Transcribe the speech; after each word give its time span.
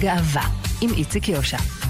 גאווה, 0.00 0.42
עם 0.80 0.90
איציק 0.90 1.28
יושע. 1.28 1.81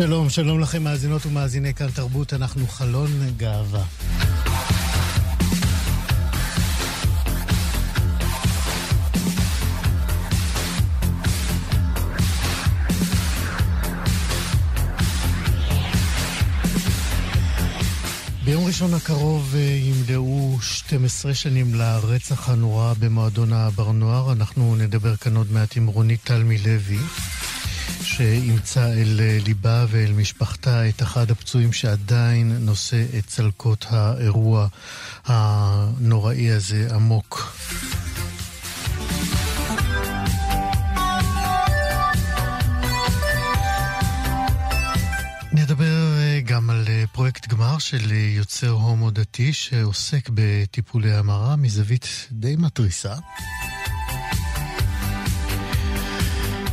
שלום, 0.00 0.28
שלום 0.28 0.60
לכם 0.60 0.82
מאזינות 0.82 1.26
ומאזיני 1.26 1.74
כאן 1.74 1.90
תרבות, 1.90 2.32
אנחנו 2.32 2.66
חלון 2.66 3.10
גאווה. 3.36 3.84
ביום 18.44 18.66
ראשון 18.66 18.94
הקרוב 18.94 19.54
אה, 19.54 19.60
ימלאו 19.60 20.58
12 20.60 21.34
שנים 21.34 21.74
לרצח 21.74 22.48
הנורא 22.48 22.94
במועדון 22.98 23.52
הבר 23.52 23.92
נוער. 23.92 24.32
אנחנו 24.32 24.76
נדבר 24.76 25.16
כאן 25.16 25.36
עוד 25.36 25.52
מעט 25.52 25.76
עם 25.76 25.86
רונית 25.86 26.20
תלמי 26.24 26.58
לוי. 26.58 26.98
שאימצה 28.20 28.92
אל 28.92 29.20
אה, 29.20 29.38
ליבה 29.44 29.86
ואל 29.88 30.12
משפחתה 30.12 30.88
את 30.88 31.02
אחד 31.02 31.30
הפצועים 31.30 31.72
שעדיין 31.72 32.56
נושא 32.60 33.04
את 33.18 33.26
צלקות 33.26 33.86
האירוע 33.90 34.68
הנוראי 35.26 36.50
הזה 36.50 36.88
עמוק. 36.94 37.52
אה, 45.80 46.40
גם 46.44 46.70
על 46.70 46.84
אה, 46.88 47.04
פרויקט 47.12 47.48
גמר 47.48 47.78
של 47.78 48.12
יוצר 48.12 48.70
הומו 48.70 49.10
דתי 49.10 49.52
שעוסק 49.52 50.28
בטיפולי 50.34 51.12
המרה 51.12 51.56
מזווית 51.56 52.28
די 52.32 52.56
מתריסה. 52.56 53.14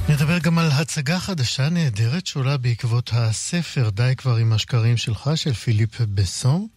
נדבר 0.10 0.40
גם 0.40 0.58
על 0.58 0.72
הצגה 0.72 1.20
חדשה 1.20 1.70
נהדרת 1.70 2.28
שעולה 2.28 2.58
בעקבות 2.58 3.10
הספר 3.14 3.90
"די 3.90 4.14
כבר 4.18 4.36
עם 4.36 4.54
השקרים 4.54 4.98
שלך" 4.98 5.30
של 5.36 5.54
פיליפ 5.54 6.02
בסון. 6.02 6.68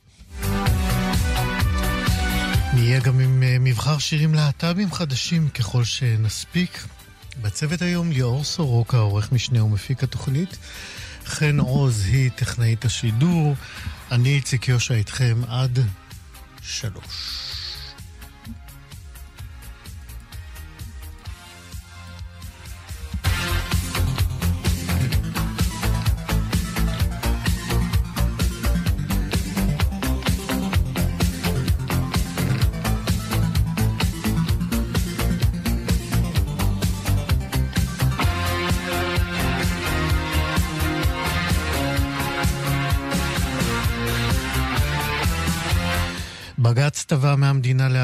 נהיה 2.74 3.00
גם 3.00 3.20
עם 3.20 3.42
אה, 3.42 3.56
מבחר 3.60 3.98
שירים 3.98 4.34
להט"בים 4.34 4.92
חדשים 4.92 5.48
ככל 5.48 5.84
שנספיק. 5.84 6.84
בצוות 7.42 7.82
היום 7.82 8.12
ליאור 8.12 8.44
סורוקה, 8.44 8.96
עורך 8.96 9.32
משנה 9.32 9.64
ומפיק 9.64 10.02
התוכנית. 10.02 10.56
חן 11.26 11.58
עוז 11.60 12.04
היא 12.06 12.30
טכנאית 12.30 12.84
השידור. 12.84 13.54
אני 14.10 14.28
איציק 14.36 14.68
יושע 14.68 14.94
איתכם 14.94 15.40
עד 15.48 15.78
שלוש. 16.62 17.49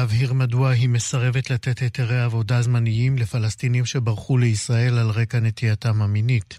להבהיר 0.07 0.33
מדוע 0.33 0.69
היא 0.69 0.89
מסרבת 0.89 1.49
לתת 1.49 1.79
היתרי 1.79 2.21
עבודה 2.21 2.61
זמניים 2.61 3.17
לפלסטינים 3.17 3.85
שברחו 3.85 4.37
לישראל 4.37 4.97
על 4.97 5.09
רקע 5.09 5.39
נטייתם 5.39 6.01
המינית. 6.01 6.57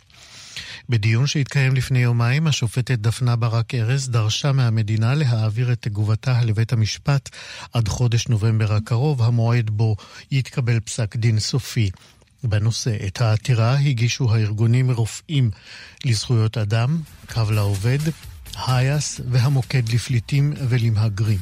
בדיון 0.88 1.26
שהתקיים 1.26 1.74
לפני 1.74 1.98
יומיים, 1.98 2.46
השופטת 2.46 2.98
דפנה 2.98 3.36
ברק 3.36 3.74
ארז 3.74 4.08
דרשה 4.08 4.52
מהמדינה 4.52 5.14
להעביר 5.14 5.72
את 5.72 5.82
תגובתה 5.82 6.40
לבית 6.44 6.72
המשפט 6.72 7.28
עד 7.72 7.88
חודש 7.88 8.28
נובמבר 8.28 8.74
הקרוב, 8.74 9.22
המועד 9.22 9.70
בו 9.70 9.96
יתקבל 10.30 10.80
פסק 10.80 11.16
דין 11.16 11.38
סופי. 11.38 11.90
בנושא, 12.44 13.06
את 13.06 13.20
העתירה 13.20 13.74
הגישו 13.74 14.34
הארגונים 14.34 14.90
רופאים 14.90 15.50
לזכויות 16.04 16.58
אדם, 16.58 17.00
קו 17.32 17.50
לעובד, 17.50 17.98
היאס 18.66 19.20
והמוקד 19.30 19.88
לפליטים 19.88 20.52
ולמהגרים. 20.68 21.38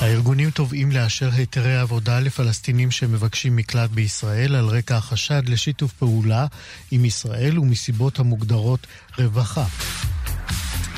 הארגונים 0.00 0.50
תובעים 0.50 0.92
לאשר 0.92 1.30
היתרי 1.32 1.76
עבודה 1.76 2.20
לפלסטינים 2.20 2.90
שמבקשים 2.90 3.56
מקלט 3.56 3.90
בישראל 3.90 4.54
על 4.54 4.66
רקע 4.66 4.96
החשד 4.96 5.42
לשיתוף 5.48 5.92
פעולה 5.92 6.46
עם 6.90 7.04
ישראל 7.04 7.58
ומסיבות 7.58 8.18
המוגדרות 8.18 8.86
רווחה. 9.18 9.64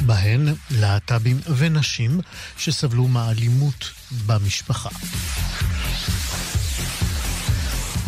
בהן 0.06 0.48
להט"בים 0.70 1.40
ונשים 1.56 2.20
שסבלו 2.58 3.08
מאלימות 3.08 3.90
במשפחה. 4.26 4.88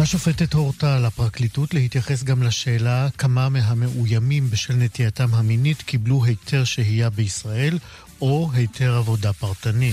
השופטת 0.00 0.52
הורתה 0.52 0.98
לפרקליטות 0.98 1.74
להתייחס 1.74 2.22
גם 2.22 2.42
לשאלה 2.42 3.08
כמה 3.18 3.48
מהמאוימים 3.48 4.50
בשל 4.50 4.74
נטייתם 4.74 5.34
המינית 5.34 5.82
קיבלו 5.82 6.24
היתר 6.24 6.64
שהייה 6.64 7.10
בישראל 7.10 7.78
או 8.20 8.50
היתר 8.54 8.94
עבודה 8.94 9.32
פרטני. 9.32 9.92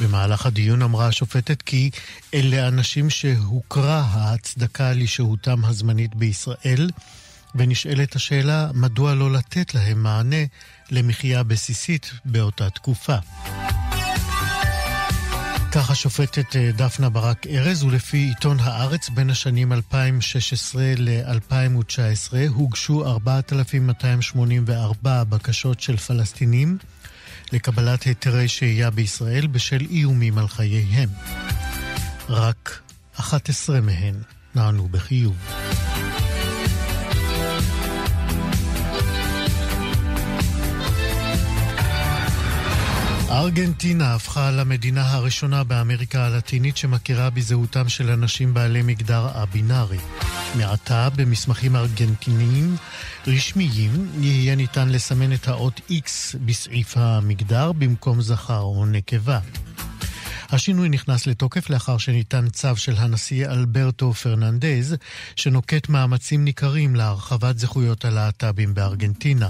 במהלך 0.00 0.46
הדיון 0.46 0.82
אמרה 0.82 1.06
השופטת 1.06 1.62
כי 1.62 1.90
אלה 2.34 2.68
אנשים 2.68 3.10
שהוכרה 3.10 4.04
ההצדקה 4.10 4.92
לשהותם 4.92 5.64
הזמנית 5.64 6.14
בישראל, 6.14 6.90
ונשאלת 7.54 8.16
השאלה 8.16 8.70
מדוע 8.74 9.14
לא 9.14 9.32
לתת 9.32 9.74
להם 9.74 10.02
מענה 10.02 10.44
למחיה 10.90 11.42
בסיסית 11.42 12.10
באותה 12.24 12.70
תקופה. 12.70 13.16
כך 15.72 15.90
השופטת 15.90 16.56
אה, 16.56 16.70
דפנה 16.76 17.08
ברק 17.08 17.46
ארז, 17.46 17.82
ולפי 17.82 18.16
עיתון 18.16 18.56
הארץ, 18.60 19.08
בין 19.08 19.30
השנים 19.30 19.72
2016 19.72 20.82
ל-2019 20.98 22.34
הוגשו 22.48 23.06
4,284 23.06 25.24
בקשות 25.24 25.80
של 25.80 25.96
פלסטינים 25.96 26.78
לקבלת 27.52 28.02
היתרי 28.02 28.48
שהייה 28.48 28.90
בישראל 28.90 29.46
בשל 29.46 29.86
איומים 29.90 30.38
על 30.38 30.48
חייהם. 30.48 31.08
רק 32.28 32.80
11 33.16 33.80
מהן 33.80 34.14
נענו 34.54 34.88
בחיוב. 34.88 35.36
ארגנטינה 43.30 44.14
הפכה 44.14 44.50
למדינה 44.50 45.12
הראשונה 45.12 45.64
באמריקה 45.64 46.26
הלטינית 46.26 46.76
שמכירה 46.76 47.30
בזהותם 47.30 47.88
של 47.88 48.10
אנשים 48.10 48.54
בעלי 48.54 48.82
מגדר 48.82 49.28
א-בינארי. 49.34 49.98
מעתה, 50.54 51.08
במסמכים 51.16 51.76
ארגנטיניים 51.76 52.76
רשמיים, 53.26 54.08
יהיה 54.20 54.54
ניתן 54.54 54.88
לסמן 54.88 55.32
את 55.32 55.48
האות 55.48 55.80
X 55.90 56.36
בסעיף 56.44 56.96
המגדר 56.96 57.72
במקום 57.72 58.20
זכר 58.20 58.60
או 58.60 58.86
נקבה. 58.86 59.38
השינוי 60.50 60.88
נכנס 60.88 61.26
לתוקף 61.26 61.70
לאחר 61.70 61.98
שניתן 61.98 62.48
צו 62.48 62.76
של 62.76 62.94
הנשיא 62.96 63.46
אלברטו 63.46 64.12
פרננדז, 64.12 64.96
שנוקט 65.36 65.88
מאמצים 65.88 66.44
ניכרים 66.44 66.96
להרחבת 66.96 67.58
זכויות 67.58 68.04
הלהט"בים 68.04 68.74
בארגנטינה. 68.74 69.48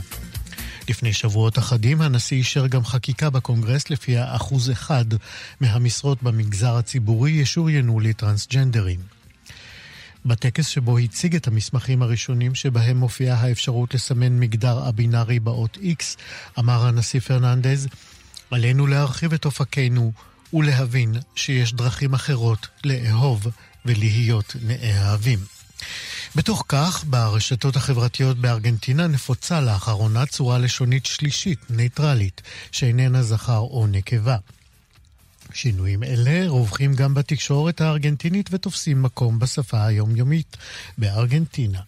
לפני 0.90 1.12
שבועות 1.12 1.58
אחדים 1.58 2.02
הנשיא 2.02 2.36
אישר 2.36 2.66
גם 2.66 2.84
חקיקה 2.84 3.30
בקונגרס 3.30 3.90
לפיה 3.90 4.36
אחוז 4.36 4.70
אחד 4.70 5.04
מהמשרות 5.60 6.22
במגזר 6.22 6.76
הציבורי 6.76 7.30
ישוריינו 7.30 8.00
לטרנסג'נדרים. 8.00 9.00
בטקס 10.26 10.66
שבו 10.66 10.98
הציג 10.98 11.36
את 11.36 11.46
המסמכים 11.46 12.02
הראשונים 12.02 12.54
שבהם 12.54 12.96
מופיעה 12.96 13.40
האפשרות 13.40 13.94
לסמן 13.94 14.38
מגדר 14.38 14.88
א-בינארי 14.88 15.40
באות 15.40 15.78
X, 15.82 16.04
אמר 16.58 16.86
הנשיא 16.86 17.20
פרננדז, 17.20 17.88
עלינו 18.50 18.86
להרחיב 18.86 19.32
את 19.32 19.44
אופקינו 19.44 20.12
ולהבין 20.52 21.14
שיש 21.34 21.72
דרכים 21.72 22.14
אחרות 22.14 22.68
לאהוב 22.84 23.46
ולהיות 23.84 24.56
נאהבים. 24.62 25.55
בתוך 26.34 26.64
כך, 26.68 27.04
ברשתות 27.06 27.76
החברתיות 27.76 28.38
בארגנטינה 28.38 29.06
נפוצה 29.06 29.60
לאחרונה 29.60 30.26
צורה 30.26 30.58
לשונית 30.58 31.06
שלישית, 31.06 31.58
ניטרלית, 31.70 32.42
שאיננה 32.72 33.22
זכר 33.22 33.58
או 33.58 33.86
נקבה. 33.86 34.36
שינויים 35.52 36.02
אלה 36.02 36.48
רווחים 36.48 36.94
גם 36.94 37.14
בתקשורת 37.14 37.80
הארגנטינית 37.80 38.48
ותופסים 38.52 39.02
מקום 39.02 39.38
בשפה 39.38 39.86
היומיומית 39.86 40.56
בארגנטינה. 40.98 41.80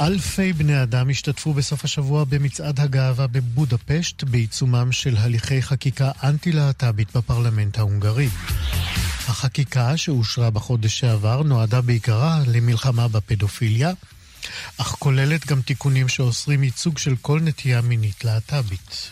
אלפי 0.00 0.52
בני 0.52 0.82
אדם 0.82 1.10
השתתפו 1.10 1.52
בסוף 1.52 1.84
השבוע 1.84 2.24
במצעד 2.24 2.80
הגאווה 2.80 3.26
בבודפשט 3.26 4.24
בעיצומם 4.24 4.92
של 4.92 5.16
הליכי 5.16 5.62
חקיקה 5.62 6.10
אנטי-להט"בית 6.22 7.16
בפרלמנט 7.16 7.78
ההונגרי. 7.78 8.28
החקיקה 9.28 9.96
שאושרה 9.96 10.50
בחודש 10.50 10.98
שעבר 10.98 11.42
נועדה 11.42 11.80
בעיקרה 11.80 12.40
למלחמה 12.46 13.08
בפדופיליה, 13.08 13.92
אך 14.76 14.86
כוללת 14.98 15.46
גם 15.46 15.62
תיקונים 15.62 16.08
שאוסרים 16.08 16.64
ייצוג 16.64 16.98
של 16.98 17.14
כל 17.22 17.40
נטייה 17.40 17.80
מינית 17.80 18.24
להט"בית. 18.24 19.10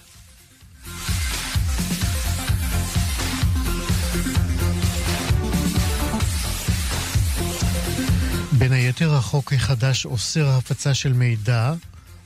בין 8.58 8.72
היתר, 8.72 9.14
החוק 9.14 9.52
החדש 9.52 10.06
אוסר 10.06 10.48
הפצה 10.48 10.94
של 10.94 11.12
מידע 11.12 11.72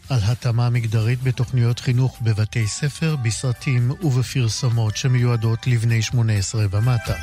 על 0.09 0.19
התאמה 0.23 0.71
מגדרית 0.71 1.23
בתוכניות 1.23 1.81
חינוך 1.81 2.19
בבתי 2.23 2.67
ספר, 2.67 3.17
בסרטים 3.17 3.91
ובפרסומות 3.91 4.97
שמיועדות 4.97 5.67
לבני 5.67 6.03
18 6.03 6.67
ומטה. 6.71 7.15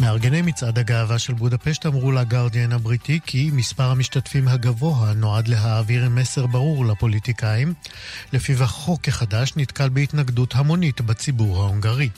מארגני 0.00 0.42
מצעד 0.42 0.78
הגאווה 0.78 1.18
של 1.18 1.34
בודפשט 1.34 1.86
אמרו 1.86 2.12
לגרדיאן 2.12 2.72
הבריטי 2.72 3.20
כי 3.26 3.50
מספר 3.52 3.90
המשתתפים 3.90 4.48
הגבוה 4.48 5.12
נועד 5.12 5.48
להעביר 5.48 6.08
מסר 6.08 6.46
ברור 6.46 6.86
לפוליטיקאים, 6.86 7.74
לפיו 8.32 8.62
החוק 8.62 9.08
החדש 9.08 9.52
נתקל 9.56 9.88
בהתנגדות 9.88 10.54
המונית 10.54 11.00
בציבור 11.00 11.62
ההונגרי. 11.62 12.08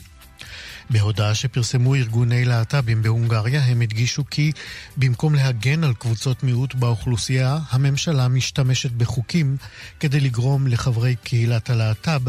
בהודעה 0.89 1.35
שפרסמו 1.35 1.95
ארגוני 1.95 2.45
להט"בים 2.45 3.01
בהונגריה, 3.01 3.63
הם 3.65 3.81
הדגישו 3.81 4.23
כי 4.29 4.51
במקום 4.97 5.35
להגן 5.35 5.83
על 5.83 5.93
קבוצות 5.93 6.43
מיעוט 6.43 6.73
באוכלוסייה, 6.73 7.59
הממשלה 7.69 8.27
משתמשת 8.27 8.91
בחוקים 8.91 9.57
כדי 9.99 10.19
לגרום 10.19 10.67
לחברי 10.67 11.15
קהילת 11.23 11.69
הלהט"ב 11.69 12.21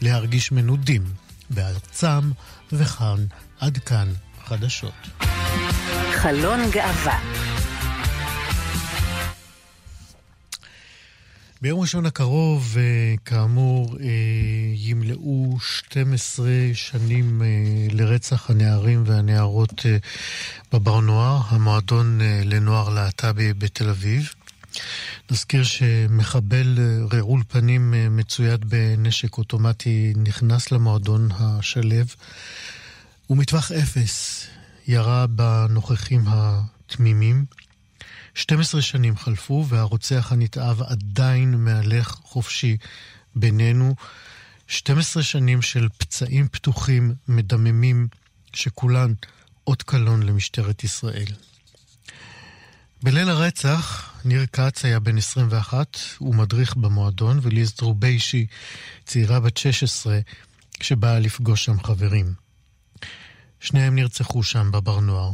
להרגיש 0.00 0.52
מנודים 0.52 1.02
בארצם, 1.50 2.30
וכאן, 2.72 3.26
עד 3.60 3.78
כאן 3.78 4.08
חדשות. 4.46 4.94
חלון 6.12 6.60
גאווה 6.70 7.20
ביום 11.60 11.80
ראשון 11.80 12.06
הקרוב, 12.06 12.74
אה, 12.78 13.14
כאמור, 13.24 13.96
אה, 14.00 14.06
ימלאו 14.74 15.56
12 15.60 16.50
שנים 16.74 17.42
אה, 17.42 17.46
לרצח 17.90 18.50
הנערים 18.50 19.02
והנערות 19.06 19.86
בבר 20.72 21.00
נוער, 21.00 21.40
המועדון 21.48 22.18
לנוער 22.44 22.88
להט"בי 22.88 23.52
בתל 23.52 23.88
אביב. 23.88 24.34
נזכיר 25.30 25.64
שמחבל 25.64 26.78
רעול 27.12 27.42
פנים 27.48 27.94
מצויד 28.10 28.64
בנשק 28.64 29.38
אוטומטי 29.38 30.12
נכנס 30.16 30.72
למועדון 30.72 31.28
השלב, 31.38 32.14
ומטווח 33.30 33.72
אפס 33.72 34.46
ירה 34.86 35.26
בנוכחים 35.26 36.24
התמימים. 36.26 37.44
12 38.34 38.82
שנים 38.82 39.16
חלפו 39.16 39.66
והרוצח 39.68 40.32
הנתעב 40.32 40.82
עדיין 40.82 41.54
מהלך 41.54 42.08
חופשי 42.08 42.76
בינינו. 43.34 43.94
12 44.68 45.22
שנים 45.22 45.62
של 45.62 45.88
פצעים 45.98 46.48
פתוחים, 46.48 47.14
מדממים, 47.28 48.08
שכולן 48.52 49.12
אות 49.66 49.82
קלון 49.82 50.22
למשטרת 50.22 50.84
ישראל. 50.84 51.32
בליל 53.02 53.28
הרצח, 53.28 54.12
ניר 54.24 54.46
כץ 54.46 54.84
היה 54.84 55.00
בן 55.00 55.18
21, 55.18 55.98
הוא 56.18 56.34
מדריך 56.34 56.76
במועדון, 56.76 57.38
וליז 57.42 57.72
טרוביישי, 57.72 58.46
צעירה 59.04 59.40
בת 59.40 59.56
16, 59.56 60.18
שבאה 60.82 61.18
לפגוש 61.18 61.64
שם 61.64 61.82
חברים. 61.82 62.45
שניהם 63.66 63.94
נרצחו 63.94 64.42
שם 64.42 64.70
בבר 64.72 65.00
נוער. 65.00 65.30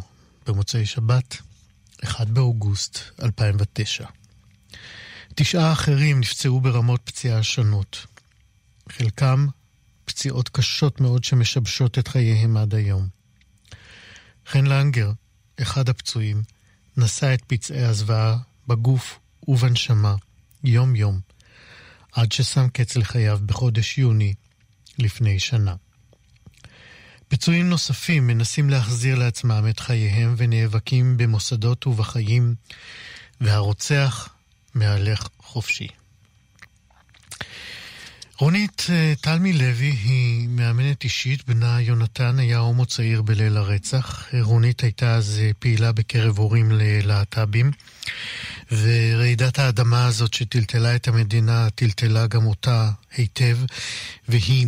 במוצאי 0.46 0.86
שבת, 0.86 1.36
1 2.04 2.26
באוגוסט 2.26 2.98
2009. 3.22 4.06
תשעה 5.34 5.72
אחרים 5.72 6.20
נפצעו 6.20 6.60
ברמות 6.60 7.00
פציעה 7.04 7.42
שונות. 7.42 8.06
חלקם 8.88 9.46
פציעות 10.04 10.48
קשות 10.48 11.00
מאוד 11.00 11.24
שמשבשות 11.24 11.98
את 11.98 12.08
חייהם 12.08 12.56
עד 12.56 12.74
היום. 12.74 13.08
חן 14.46 14.66
לנגר, 14.66 15.12
אחד 15.62 15.88
הפצועים, 15.88 16.42
נשא 16.96 17.34
את 17.34 17.42
פצעי 17.46 17.84
הזוועה 17.84 18.38
בגוף 18.66 19.18
ובנשמה, 19.48 20.14
יום-יום, 20.64 21.20
עד 22.12 22.32
ששם 22.32 22.68
קץ 22.68 22.96
לחייו 22.96 23.40
בחודש 23.46 23.98
יוני 23.98 24.34
לפני 24.98 25.40
שנה. 25.40 25.74
פצועים 27.32 27.68
נוספים 27.68 28.26
מנסים 28.26 28.70
להחזיר 28.70 29.18
לעצמם 29.18 29.66
את 29.70 29.80
חייהם 29.80 30.34
ונאבקים 30.36 31.16
במוסדות 31.16 31.86
ובחיים, 31.86 32.54
והרוצח 33.40 34.28
מהלך 34.74 35.28
חופשי. 35.38 35.88
רונית 38.38 38.86
אה, 38.90 39.12
תלמי 39.20 39.52
לוי 39.52 39.90
היא 39.90 40.48
מאמנת 40.48 41.04
אישית, 41.04 41.48
בנה 41.48 41.80
יונתן 41.80 42.38
היה 42.38 42.58
הומו 42.58 42.86
צעיר 42.86 43.22
בליל 43.22 43.56
הרצח. 43.56 44.28
רונית 44.40 44.80
הייתה 44.80 45.14
אז 45.14 45.40
אה, 45.42 45.50
פעילה 45.58 45.92
בקרב 45.92 46.38
הורים 46.38 46.70
ללהט"בים, 46.72 47.70
ורעידת 48.72 49.58
האדמה 49.58 50.06
הזאת 50.06 50.34
שטלטלה 50.34 50.96
את 50.96 51.08
המדינה, 51.08 51.70
טלטלה 51.70 52.26
גם 52.26 52.46
אותה 52.46 52.90
היטב, 53.16 53.58
והיא 54.28 54.66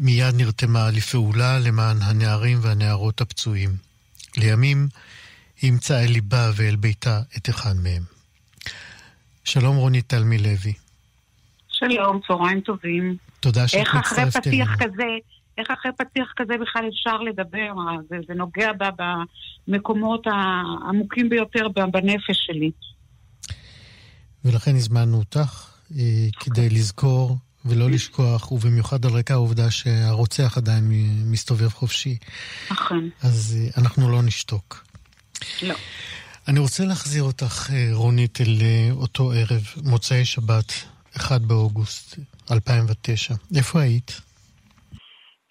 מיד 0.00 0.34
נרתמה 0.34 0.90
לפעולה 0.90 1.58
למען 1.58 1.96
הנערים 2.02 2.58
והנערות 2.62 3.20
הפצועים. 3.20 3.70
לימים 4.36 4.88
אימצה 5.62 6.04
אל 6.04 6.10
ליבה 6.10 6.50
ואל 6.56 6.76
ביתה 6.76 7.20
את 7.36 7.48
אחד 7.48 7.76
מהם. 7.82 8.02
שלום 9.44 9.76
רוני 9.76 10.02
תלמי 10.02 10.38
לוי. 10.38 10.72
שלום, 11.68 12.20
צהריים 12.26 12.60
טובים. 12.60 13.16
תודה 13.40 13.68
שאת 13.68 13.86
מצטרפת 13.94 14.46
אלינו. 14.46 14.62
איך 14.62 14.68
אחרי 14.68 14.76
פתיח 14.76 14.76
כזה, 14.78 15.04
איך 15.58 15.70
אחרי 15.70 15.92
פתיח 15.98 16.32
כזה 16.36 16.54
בכלל 16.62 16.88
אפשר 16.88 17.18
לדבר? 17.18 17.72
זה, 18.08 18.16
זה 18.28 18.34
נוגע 18.34 18.72
בה 18.72 18.88
במקומות 19.68 20.26
העמוקים 20.26 21.28
ביותר 21.28 21.68
בנפש 21.68 22.46
שלי. 22.46 22.70
ולכן 24.44 24.76
הזמנו 24.76 25.18
אותך 25.18 25.70
אה, 25.98 26.26
כדי 26.40 26.70
לזכור 26.70 27.38
ולא 27.64 27.90
לשכוח, 27.90 28.52
ובמיוחד 28.52 29.06
על 29.06 29.12
רקע 29.12 29.34
העובדה 29.34 29.70
שהרוצח 29.70 30.58
עדיין 30.58 30.84
מסתובב 31.30 31.68
חופשי. 31.68 32.16
נכון. 32.70 33.10
אז 33.22 33.58
אה, 33.58 33.82
אנחנו 33.82 34.10
לא 34.10 34.22
נשתוק. 34.22 34.84
לא. 35.62 35.74
אני 36.48 36.58
רוצה 36.60 36.84
להחזיר 36.84 37.22
אותך, 37.22 37.70
אה, 37.72 37.88
רונית, 37.92 38.40
אל 38.40 38.58
אה, 38.60 38.88
אותו 38.92 39.32
ערב, 39.32 39.62
מוצאי 39.84 40.24
שבת, 40.24 40.72
1 41.16 41.40
באוגוסט 41.40 42.18
2009. 42.50 43.34
איפה 43.56 43.80
היית? 43.80 44.20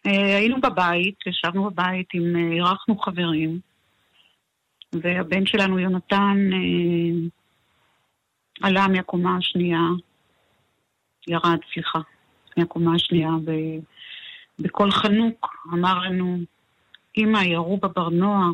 היינו 0.03 0.61
בבית, 0.61 1.15
ישבנו 1.27 1.69
בבית, 1.69 2.07
עם, 2.13 2.51
אירחנו 2.53 2.97
חברים, 2.99 3.59
והבן 4.93 5.45
שלנו, 5.45 5.79
יונתן, 5.79 6.37
עלה 8.61 8.87
מהקומה 8.87 9.37
השנייה 9.37 9.79
ירד, 11.27 11.57
סליחה, 11.73 11.99
מהקומה 12.57 12.95
השנייה, 12.95 13.29
ובקול 14.59 14.91
חנוק 14.91 15.67
אמר 15.73 15.99
לנו, 15.99 16.37
אמא, 17.17 17.37
ירו 17.37 17.77
בבר 17.77 18.09
נוער, 18.09 18.51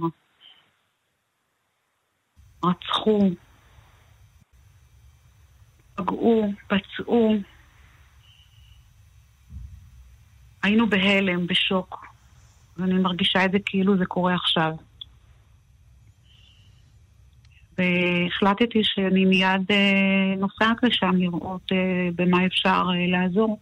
רצחו, 2.66 3.30
פגעו, 5.96 6.52
פצעו. 6.68 7.36
היינו 10.64 10.90
בהלם, 10.90 11.48
בשוק, 11.48 12.06
ואני 12.78 12.94
מרגישה 12.94 13.46
את 13.46 13.52
זה 13.52 13.58
כאילו 13.66 13.98
זה 13.98 14.06
קורה 14.06 14.36
עכשיו. 14.36 14.87
והחלטתי 17.78 18.80
שאני 18.84 19.26
מיד 19.26 19.72
אה, 19.72 20.36
נוסעת 20.38 20.84
לשם 20.84 21.16
לראות 21.16 21.72
אה, 21.72 21.78
במה 22.16 22.46
אפשר 22.46 22.84
אה, 22.90 23.08
לעזור. 23.08 23.60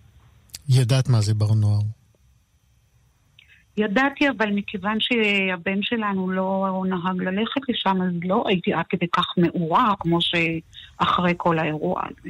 ידעת 0.69 1.10
מה 1.10 1.22
זה 1.22 1.34
בר 1.34 1.53
נוער. 1.53 1.81
ידעתי, 3.77 4.29
אבל 4.38 4.51
מכיוון 4.51 4.98
שהבן 5.00 5.81
שלנו 5.81 6.31
לא 6.31 6.84
נהג 6.89 7.22
ללכת 7.22 7.62
לשם, 7.69 8.01
אז 8.01 8.13
לא 8.24 8.43
הייתי 8.48 8.74
עד 8.74 8.86
כדי 8.89 9.05
כך 9.15 9.25
מעורה, 9.38 9.93
כמו 10.00 10.19
שאחרי 10.22 11.34
כל 11.38 11.60
האירוע 11.60 12.01
הזה. 12.03 12.29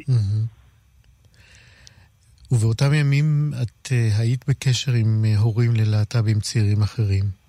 ובאותם 2.52 2.94
ימים 2.94 3.52
את 3.62 3.88
היית 4.18 4.46
בקשר 4.48 4.92
עם 4.92 5.26
הורים 5.38 5.76
ללהט"בים 5.76 6.40
צעירים 6.40 6.82
אחרים. 6.82 7.45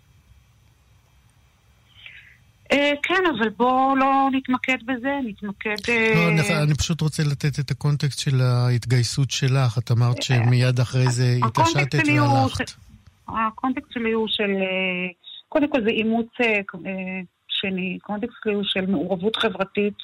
Uh, 2.72 2.76
כן, 3.02 3.22
אבל 3.38 3.48
בואו 3.48 3.96
לא 3.96 4.28
נתמקד 4.32 4.76
בזה, 4.86 5.18
נתמקד... 5.24 5.76
לא, 6.14 6.28
אני, 6.28 6.62
אני 6.62 6.74
פשוט 6.74 7.00
רוצה 7.00 7.22
לתת 7.22 7.58
את 7.58 7.70
הקונטקסט 7.70 8.18
של 8.18 8.40
ההתגייסות 8.40 9.30
שלך. 9.30 9.78
את 9.78 9.90
אמרת 9.90 10.22
שמיד 10.22 10.80
אחרי 10.80 11.10
זה 11.10 11.36
התעשתת 11.46 11.94
והלכת. 11.94 12.72
הקונטקסט 13.28 13.92
שלי 13.92 14.12
הוא 14.12 14.28
של... 14.28 14.50
קודם 15.48 15.70
כל 15.70 15.82
זה 15.82 15.90
אימוץ 15.90 16.28
שני, 17.48 17.98
קונטקסט 18.02 18.36
שלי 18.44 18.54
הוא 18.54 18.62
של 18.64 18.86
מעורבות 18.86 19.36
חברתית 19.36 19.94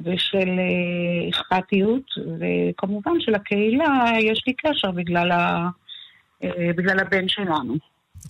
ושל 0.00 0.48
אה, 0.58 1.30
אכפתיות, 1.30 2.02
וכמובן 2.38 3.12
שלקהילה 3.20 4.04
יש 4.20 4.44
לי 4.46 4.52
קשר 4.52 4.90
בגלל, 4.90 5.30
ה, 5.30 5.68
אה, 6.44 6.70
בגלל 6.76 7.00
הבן 7.00 7.28
שלנו. 7.28 7.74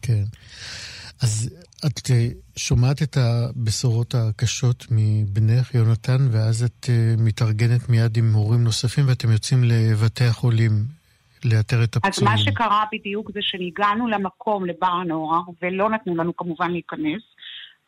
כן. 0.02 0.24
אז 1.22 1.50
את 1.86 2.10
אה, 2.10 2.28
שומעת 2.56 3.02
את 3.02 3.16
הבשורות 3.16 4.14
הקשות 4.14 4.86
מבנך, 4.90 5.74
יונתן, 5.74 6.28
ואז 6.32 6.62
את 6.62 6.86
מתארגנת 7.18 7.88
מיד 7.88 8.16
עם 8.16 8.32
הורים 8.34 8.64
נוספים 8.64 9.04
ואתם 9.08 9.30
יוצאים 9.30 9.64
לבתי 9.64 10.24
החולים 10.24 10.72
לאתר 11.44 11.84
את 11.84 11.96
הפצועים. 11.96 12.32
אז 12.32 12.38
מה 12.38 12.38
שקרה 12.38 12.84
בדיוק 12.92 13.30
זה 13.34 13.40
שהגענו 13.42 14.08
למקום, 14.08 14.66
לבר 14.66 14.86
הנוער, 14.86 15.42
ולא 15.62 15.90
נתנו 15.90 16.16
לנו 16.16 16.36
כמובן 16.36 16.70
להיכנס. 16.70 17.22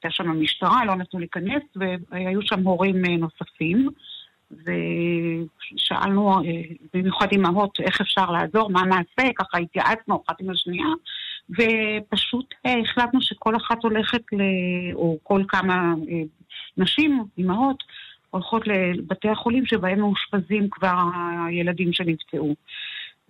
הייתה 0.03 0.17
שם 0.17 0.31
המשטרה, 0.31 0.85
לא 0.85 0.97
נתנו 0.97 1.21
להיכנס, 1.21 1.63
והיו 1.77 2.43
שם 2.43 2.61
הורים 2.61 3.05
אה, 3.05 3.17
נוספים. 3.17 3.89
ושאלנו, 4.51 6.33
אה, 6.33 6.63
במיוחד 6.95 7.27
אימהות, 7.33 7.81
איך 7.81 8.01
אפשר 8.01 8.31
לעזור, 8.31 8.71
מה 8.71 8.83
נעשה, 8.83 9.33
ככה 9.37 9.59
התייעצנו 9.59 10.23
אחת 10.27 10.41
עם 10.41 10.51
השנייה, 10.51 10.87
ופשוט 11.51 12.55
אה, 12.67 12.81
החלטנו 12.81 13.23
שכל 13.23 13.57
אחת 13.57 13.83
הולכת, 13.83 14.23
ל... 14.33 14.43
או 14.95 15.19
כל 15.23 15.43
כמה 15.49 15.95
נשים, 16.77 17.25
אימהות, 17.39 17.83
הולכות 18.31 18.63
לבתי 18.67 19.29
החולים 19.29 19.67
שבהם 19.67 20.01
מאושפזים 20.01 20.69
כבר 20.71 20.97
הילדים 21.47 21.93
שנפצעו. 21.93 22.55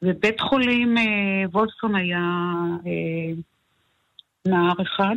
ובית 0.02 0.40
חולים 0.40 0.94
וולפסון 1.52 1.94
היה 1.94 2.20
נער 4.46 4.82
אחד, 4.82 5.16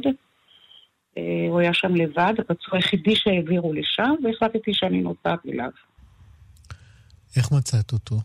אה, 1.18 1.48
הוא 1.50 1.60
היה 1.60 1.74
שם 1.74 1.96
לבד, 1.96 2.34
הפצוע 2.40 2.76
היחידי 2.76 3.16
שהעבירו 3.16 3.74
לשם, 3.74 4.14
והחלטתי 4.24 4.74
שאני 4.74 5.02
נוסעת 5.02 5.40
אליו. 5.46 5.70
איך 7.36 7.52
מצאת 7.52 7.94
אותו? 7.94 8.16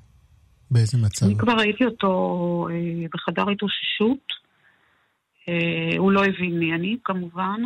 באיזה 0.70 0.98
מצב? 0.98 1.26
אני 1.26 1.38
כבר 1.38 1.52
ראיתי 1.52 1.84
אותו 1.84 2.66
אה, 2.70 3.06
בחדר 3.14 3.50
התאוששות. 3.50 4.43
אה, 5.48 5.98
הוא 5.98 6.12
לא 6.12 6.24
הבין 6.24 6.58
מי 6.58 6.74
אני, 6.74 6.96
כמובן. 7.04 7.60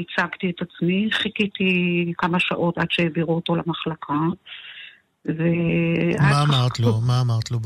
הצגתי 0.00 0.50
את 0.50 0.62
עצמי, 0.62 1.08
חיכיתי 1.12 2.12
כמה 2.18 2.40
שעות 2.40 2.78
עד 2.78 2.86
שהעבירו 2.90 3.34
אותו 3.34 3.56
למחלקה. 3.56 4.14
ו... 5.26 5.42
מה 6.20 6.42
אמרת 6.42 6.80
לו? 6.80 7.00
מה 7.06 7.20
אמרת 7.20 7.50
לו 7.50 7.58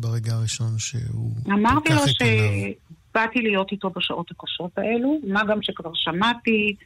ברגע 0.00 0.34
הראשון 0.34 0.78
שהוא... 0.78 1.30
אמרתי 1.48 1.92
לו 1.92 2.08
ש... 2.08 2.22
באתי 3.14 3.42
להיות 3.42 3.72
איתו 3.72 3.90
בשעות 3.90 4.30
הקשות 4.30 4.78
האלו, 4.78 5.20
מה 5.26 5.44
גם 5.44 5.62
שכבר 5.62 5.90
שמעתי 5.94 6.76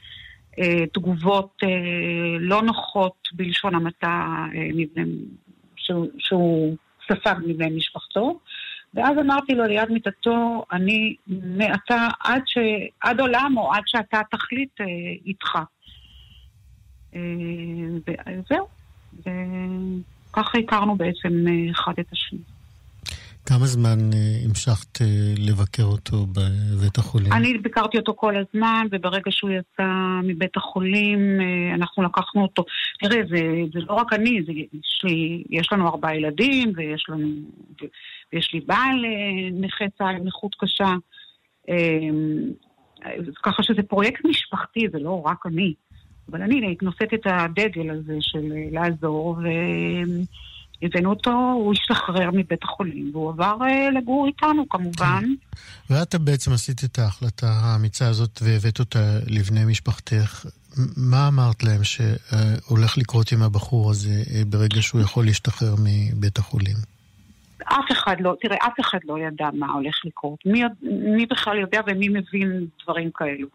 אה, 0.59 0.87
תגובות 0.92 1.62
אה, 1.62 1.68
לא 2.40 2.62
נוחות 2.62 3.28
בלשון 3.33 3.75
המעטה 3.75 4.47
אה, 4.54 4.68
שהוא 6.18 6.76
ספג 7.09 7.35
מבני 7.47 7.76
משפחתו. 7.76 8.38
ואז 8.95 9.19
אמרתי 9.19 9.55
לו 9.55 9.64
ליד 9.64 9.90
מיטתו, 9.90 10.64
אני 10.73 11.16
מעתה 11.28 12.09
עד, 12.21 12.43
ש... 12.47 12.59
עד 13.00 13.21
עולם 13.21 13.55
או 13.57 13.73
עד 13.75 13.83
שאתה 13.87 14.21
תחליט 14.31 14.81
אה, 14.81 14.87
איתך. 15.26 15.59
אה, 17.14 17.21
וזהו. 18.26 18.66
וככה 20.31 20.59
הכרנו 20.59 20.97
בעצם 20.97 21.49
אה, 21.49 21.71
אחד 21.71 21.93
את 22.00 22.07
השני. 22.12 22.55
כמה 23.46 23.66
זמן 23.66 23.98
אה, 24.12 24.18
המשכת 24.44 25.02
אה, 25.02 25.06
לבקר 25.38 25.82
אותו 25.82 26.26
בבית 26.26 26.98
החולים? 26.98 27.32
אני 27.32 27.58
ביקרתי 27.58 27.98
אותו 27.98 28.14
כל 28.16 28.34
הזמן, 28.36 28.86
וברגע 28.90 29.30
שהוא 29.30 29.50
יצא 29.50 29.86
מבית 30.24 30.56
החולים, 30.56 31.40
אה, 31.40 31.74
אנחנו 31.74 32.02
לקחנו 32.02 32.42
אותו. 32.42 32.64
תראה, 33.00 33.22
זה, 33.28 33.40
זה 33.72 33.80
לא 33.88 33.94
רק 33.94 34.12
אני, 34.12 34.42
זה, 34.46 34.52
יש, 34.52 35.00
לי, 35.04 35.44
יש 35.50 35.72
לנו 35.72 35.88
ארבעה 35.88 36.16
ילדים, 36.16 36.72
ויש, 36.76 37.06
לנו, 37.08 37.28
ויש 38.32 38.50
לי 38.54 38.60
בעל 38.60 39.04
נכה 39.52 39.84
צה"ל 39.98 40.16
נכות 40.24 40.56
קשה. 40.58 40.92
ככה 43.42 43.62
שזה 43.62 43.82
פרויקט 43.82 44.24
משפחתי, 44.24 44.80
זה 44.92 44.98
לא 44.98 45.22
רק 45.26 45.46
אני. 45.46 45.74
אבל 46.30 46.42
אני 46.42 46.76
נושאת 46.82 47.14
את 47.14 47.20
הדגל 47.24 47.90
הזה 47.90 48.16
של 48.20 48.52
לעזור, 48.72 49.28
ו... 49.28 49.42
הבאנו 50.83 51.11
אותו, 51.11 51.30
הוא 51.30 51.73
השתחרר 51.73 52.30
מבית 52.33 52.62
החולים, 52.62 53.11
והוא 53.12 53.30
עבר 53.30 53.56
uh, 53.61 53.99
לגור 53.99 54.26
איתנו 54.26 54.68
כמובן. 54.68 55.25
ואת 55.90 56.14
בעצם 56.14 56.52
עשית 56.52 56.85
את 56.85 56.99
ההחלטה 56.99 57.47
האמיצה 57.47 58.09
הזאת 58.09 58.40
והבאת 58.42 58.78
אותה 58.78 59.18
לבני 59.26 59.64
משפחתך. 59.64 60.47
מה 60.97 61.28
אמרת 61.28 61.62
להם 61.62 61.85
שהולך 61.85 62.99
לקרות 62.99 63.33
עם 63.33 63.42
הבחור 63.42 63.90
הזה 63.90 64.23
אה, 64.35 64.42
ברגע 64.47 64.83
שהוא 64.83 65.00
יכול 65.00 65.25
להשתחרר 65.25 65.75
מבית 65.85 66.38
החולים? 66.38 66.76
אף 67.64 67.92
אחד 67.92 68.16
לא, 68.21 68.37
תראה, 68.40 68.56
אף 68.56 68.80
אחד 68.80 68.99
לא 69.04 69.18
ידע 69.18 69.49
מה 69.52 69.73
הולך 69.73 69.95
לקרות. 70.04 70.38
מי, 70.47 70.62
מי 71.16 71.26
בכלל 71.26 71.59
יודע 71.59 71.80
ומי 71.87 72.09
מבין 72.09 72.66
דברים 72.83 73.11
כאלו. 73.14 73.49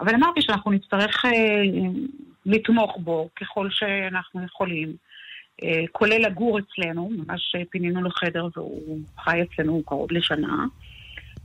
אבל 0.00 0.14
אמרתי 0.14 0.42
שאנחנו 0.42 0.70
נצטרך 0.70 1.24
אה, 1.24 1.30
לתמוך 2.46 2.98
בו 2.98 3.28
ככל 3.40 3.68
שאנחנו 3.70 4.44
יכולים. 4.44 4.96
אה, 5.62 5.84
כולל 5.92 6.26
לגור 6.26 6.58
אצלנו, 6.58 7.10
ממש 7.10 7.56
פינינו 7.70 8.02
לחדר 8.02 8.48
והוא 8.56 8.98
חי 9.18 9.42
אצלנו 9.42 9.82
קרוב 9.86 10.12
לשנה. 10.12 10.66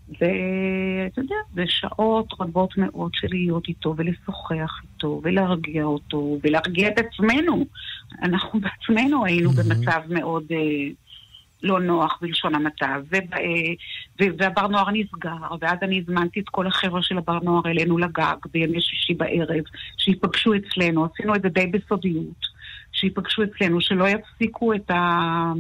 ואתה 0.10 1.22
יודע, 1.22 1.36
זה 1.54 1.64
שעות 1.68 2.34
רבות 2.40 2.78
מאוד 2.78 3.12
של 3.14 3.28
להיות 3.32 3.68
איתו 3.68 3.94
ולשוחח 3.98 4.82
איתו 4.84 5.22
ולהרגיע 5.24 5.84
אותו 5.84 6.38
ולהרגיע 6.44 6.88
את 6.88 7.00
עצמנו. 7.00 7.66
אנחנו 8.22 8.60
בעצמנו 8.64 9.26
היינו. 9.26 9.52
במצב 9.52 10.02
מאוד 10.10 10.44
אה, 10.52 10.90
לא 11.64 11.80
נוח 11.80 12.18
בלשון 12.22 12.56
המעטה, 12.56 12.96
אה, 13.14 14.30
והבר 14.38 14.68
נוער 14.68 14.92
נסגר, 14.92 15.56
ואז 15.62 15.78
אני 15.82 16.00
הזמנתי 16.00 16.40
את 16.40 16.50
כל 16.50 16.68
החבר'ה 16.68 17.02
של 17.02 17.18
הבר 17.18 17.40
נוער 17.44 17.62
אלינו 17.66 17.98
לגג 17.98 18.36
בימי 18.52 18.82
שישי 18.82 19.14
בערב, 19.14 19.64
שיפגשו 19.98 20.54
אצלנו, 20.56 21.06
עשינו 21.06 21.36
את 21.36 21.42
זה 21.42 21.50
די 21.50 21.68
בסודיות. 21.68 22.49
שיפגשו 23.00 23.44
אצלנו, 23.44 23.82
שלא 23.82 24.08
יפסיקו 24.08 24.74
את, 24.74 24.92
ה, 24.92 25.52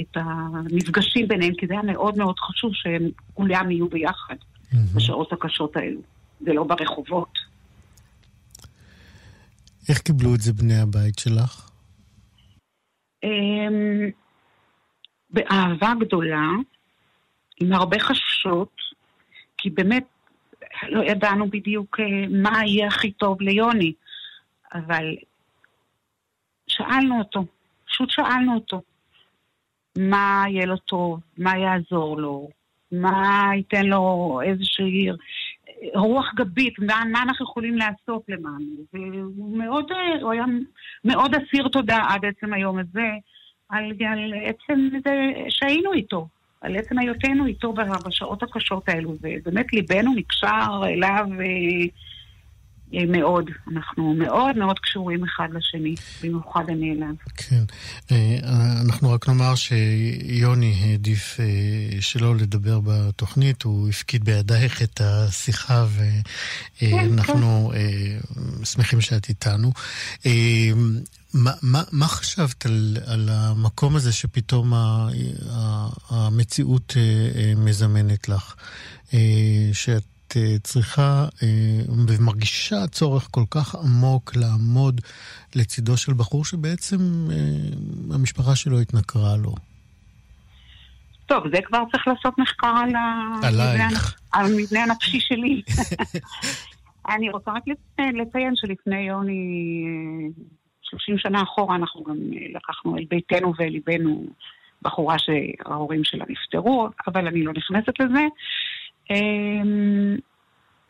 את 0.00 0.16
המפגשים 0.16 1.28
ביניהם, 1.28 1.54
כי 1.54 1.66
זה 1.66 1.72
היה 1.72 1.82
מאוד 1.82 2.18
מאוד 2.18 2.38
חשוב 2.38 2.72
שכולם 2.74 3.70
יהיו 3.70 3.88
ביחד 3.88 4.34
mm-hmm. 4.34 4.76
בשעות 4.94 5.32
הקשות 5.32 5.76
האלו, 5.76 6.00
ולא 6.40 6.64
ברחובות. 6.64 7.38
איך 9.88 9.98
קיבלו 9.98 10.34
את 10.34 10.40
זה 10.40 10.52
בני 10.52 10.78
הבית 10.78 11.18
שלך? 11.18 11.70
אמ, 13.24 14.10
באהבה 15.30 15.92
גדולה, 16.00 16.48
עם 17.60 17.72
הרבה 17.72 17.98
חששות, 18.00 18.76
כי 19.56 19.70
באמת 19.70 20.04
לא 20.88 21.04
ידענו 21.04 21.50
בדיוק 21.50 22.00
אה, 22.00 22.04
מה 22.30 22.66
יהיה 22.66 22.88
הכי 22.88 23.12
טוב 23.12 23.40
ליוני, 23.40 23.92
אבל 24.74 25.04
שאלנו 26.80 27.18
אותו, 27.18 27.44
פשוט 27.86 28.10
שאלנו 28.10 28.54
אותו. 28.54 28.82
מה 29.98 30.44
יהיה 30.48 30.66
לו 30.66 30.76
טוב, 30.76 31.20
מה 31.38 31.58
יעזור 31.58 32.20
לו, 32.20 32.48
מה 32.92 33.50
ייתן 33.56 33.86
לו 33.86 34.40
איזושהי 34.44 35.08
רוח 35.94 36.34
גבית, 36.34 36.78
מה, 36.78 37.02
מה 37.12 37.22
אנחנו 37.22 37.44
יכולים 37.44 37.76
לעשות 37.76 38.22
למענו. 38.28 38.76
והוא 38.92 40.32
היה 40.32 40.44
מאוד 41.04 41.34
אסיר 41.34 41.68
תודה 41.68 41.98
עד 42.08 42.24
עצם 42.24 42.52
היום 42.52 42.78
הזה, 42.78 43.08
על, 43.68 43.84
על 43.84 44.32
עצם 44.44 44.88
זה 45.04 45.14
שהיינו 45.48 45.92
איתו, 45.92 46.28
על 46.60 46.76
עצם 46.76 46.98
היותנו 46.98 47.46
איתו 47.46 47.72
בשעות 48.06 48.42
הקשות 48.42 48.88
האלו, 48.88 49.16
ובאמת 49.20 49.72
ליבנו 49.72 50.14
נקשר 50.14 50.80
אליו 50.84 51.26
אה, 51.40 51.86
מאוד. 52.92 53.50
אנחנו 53.72 54.14
מאוד 54.14 54.56
מאוד 54.56 54.78
קשורים 54.78 55.24
אחד 55.24 55.48
לשני, 55.52 55.94
במיוחד 56.22 56.64
אני 56.68 56.92
אליו. 56.92 57.14
כן. 57.36 57.62
אה, 58.10 58.38
אנחנו 58.86 59.10
רק 59.12 59.28
נאמר 59.28 59.54
שיוני 59.54 60.74
העדיף 60.80 61.40
אה, 61.40 62.00
שלא 62.00 62.36
לדבר 62.36 62.80
בתוכנית, 62.84 63.62
הוא 63.62 63.88
הפקיד 63.88 64.24
בידייך 64.24 64.82
את 64.82 65.00
השיחה 65.04 65.86
ואנחנו 66.82 67.72
כן, 67.72 68.64
שמחים 68.64 69.00
שאת 69.00 69.28
איתנו. 69.28 69.72
מה, 71.34 71.52
מה, 71.62 71.82
מה 71.92 72.08
חשבת 72.08 72.66
על, 72.66 72.96
על 73.06 73.28
המקום 73.32 73.96
הזה 73.96 74.12
שפתאום 74.12 74.72
המציאות 76.10 76.96
מזמנת 77.56 78.28
לך? 78.28 78.54
שאת 79.72 80.02
אה, 80.36 80.58
צריכה 80.62 81.24
אה, 81.42 81.48
ומרגישה 82.08 82.86
צורך 82.86 83.28
כל 83.30 83.44
כך 83.50 83.74
עמוק 83.74 84.36
לעמוד 84.36 85.00
לצידו 85.56 85.96
של 85.96 86.12
בחור 86.12 86.44
שבעצם 86.44 86.96
אה, 87.30 88.14
המשפחה 88.14 88.56
שלו 88.56 88.80
התנכרה 88.80 89.36
לו. 89.36 89.54
טוב, 91.26 91.44
זה 91.54 91.62
כבר 91.64 91.82
צריך 91.92 92.08
לעשות 92.08 92.38
מחקר. 92.38 92.66
על 94.32 94.46
המבנה 94.46 94.82
הנפשי 94.82 95.20
שלי. 95.20 95.62
אני 97.14 97.30
רוצה 97.30 97.50
רק 97.50 97.62
לציין 97.98 98.56
שלפני 98.56 99.00
יוני, 99.00 99.84
30 100.82 101.18
שנה 101.18 101.42
אחורה, 101.42 101.76
אנחנו 101.76 102.04
גם 102.04 102.16
לקחנו 102.54 102.96
אל 102.96 103.04
ביתנו 103.10 103.52
ואל 103.58 103.68
ליבנו 103.68 104.26
בחורה 104.82 105.16
שההורים 105.18 106.04
שלה 106.04 106.24
נפטרו, 106.28 106.88
אבל 107.06 107.26
אני 107.26 107.42
לא 107.42 107.52
נכנסת 107.52 108.00
לזה. 108.00 108.26
אמ, 109.10 110.16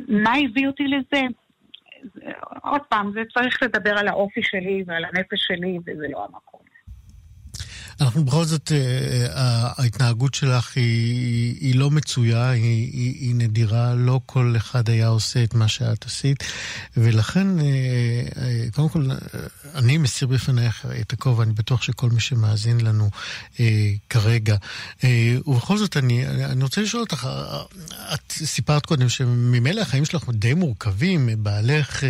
מה 0.08 0.32
הביא 0.44 0.66
אותי 0.66 0.84
לזה? 0.88 1.22
עוד 2.62 2.80
פעם, 2.88 3.12
זה 3.12 3.20
צריך 3.34 3.62
לדבר 3.62 3.98
על 3.98 4.08
האופי 4.08 4.42
שלי 4.42 4.84
ועל 4.86 5.04
הנפש 5.04 5.46
שלי, 5.46 5.78
וזה 5.86 6.06
לא 6.10 6.24
המקום. 6.24 6.59
אנחנו 8.00 8.24
בכל 8.24 8.44
זאת, 8.44 8.72
אה, 8.72 8.78
אה, 9.36 9.72
ההתנהגות 9.78 10.34
שלך 10.34 10.76
היא, 10.76 11.56
היא 11.60 11.74
לא 11.74 11.90
מצויה, 11.90 12.50
היא, 12.50 12.90
היא, 12.92 13.14
היא 13.20 13.34
נדירה, 13.34 13.94
לא 13.94 14.20
כל 14.26 14.54
אחד 14.56 14.88
היה 14.88 15.08
עושה 15.08 15.44
את 15.44 15.54
מה 15.54 15.68
שאת 15.68 16.06
עשית, 16.06 16.44
ולכן, 16.96 17.60
אה, 17.60 17.64
קודם 18.72 18.88
כל, 18.88 19.08
אני 19.74 19.98
מסיר 19.98 20.28
בפנייך 20.28 20.86
את 21.00 21.12
הכובע, 21.12 21.44
אני 21.44 21.52
בטוח 21.52 21.82
שכל 21.82 22.10
מי 22.10 22.20
שמאזין 22.20 22.80
לנו 22.80 23.10
כרגע. 24.08 24.56
ובכל 25.46 25.78
זאת, 25.78 25.96
אני, 25.96 26.26
אני 26.26 26.62
רוצה 26.62 26.80
לשאול 26.80 27.02
אותך, 27.02 27.28
את 28.14 28.32
סיפרת 28.32 28.86
קודם 28.86 29.08
שממילא 29.08 29.80
החיים 29.80 30.04
שלך 30.04 30.24
די 30.32 30.54
מורכבים, 30.54 31.28
בעלך 31.38 32.04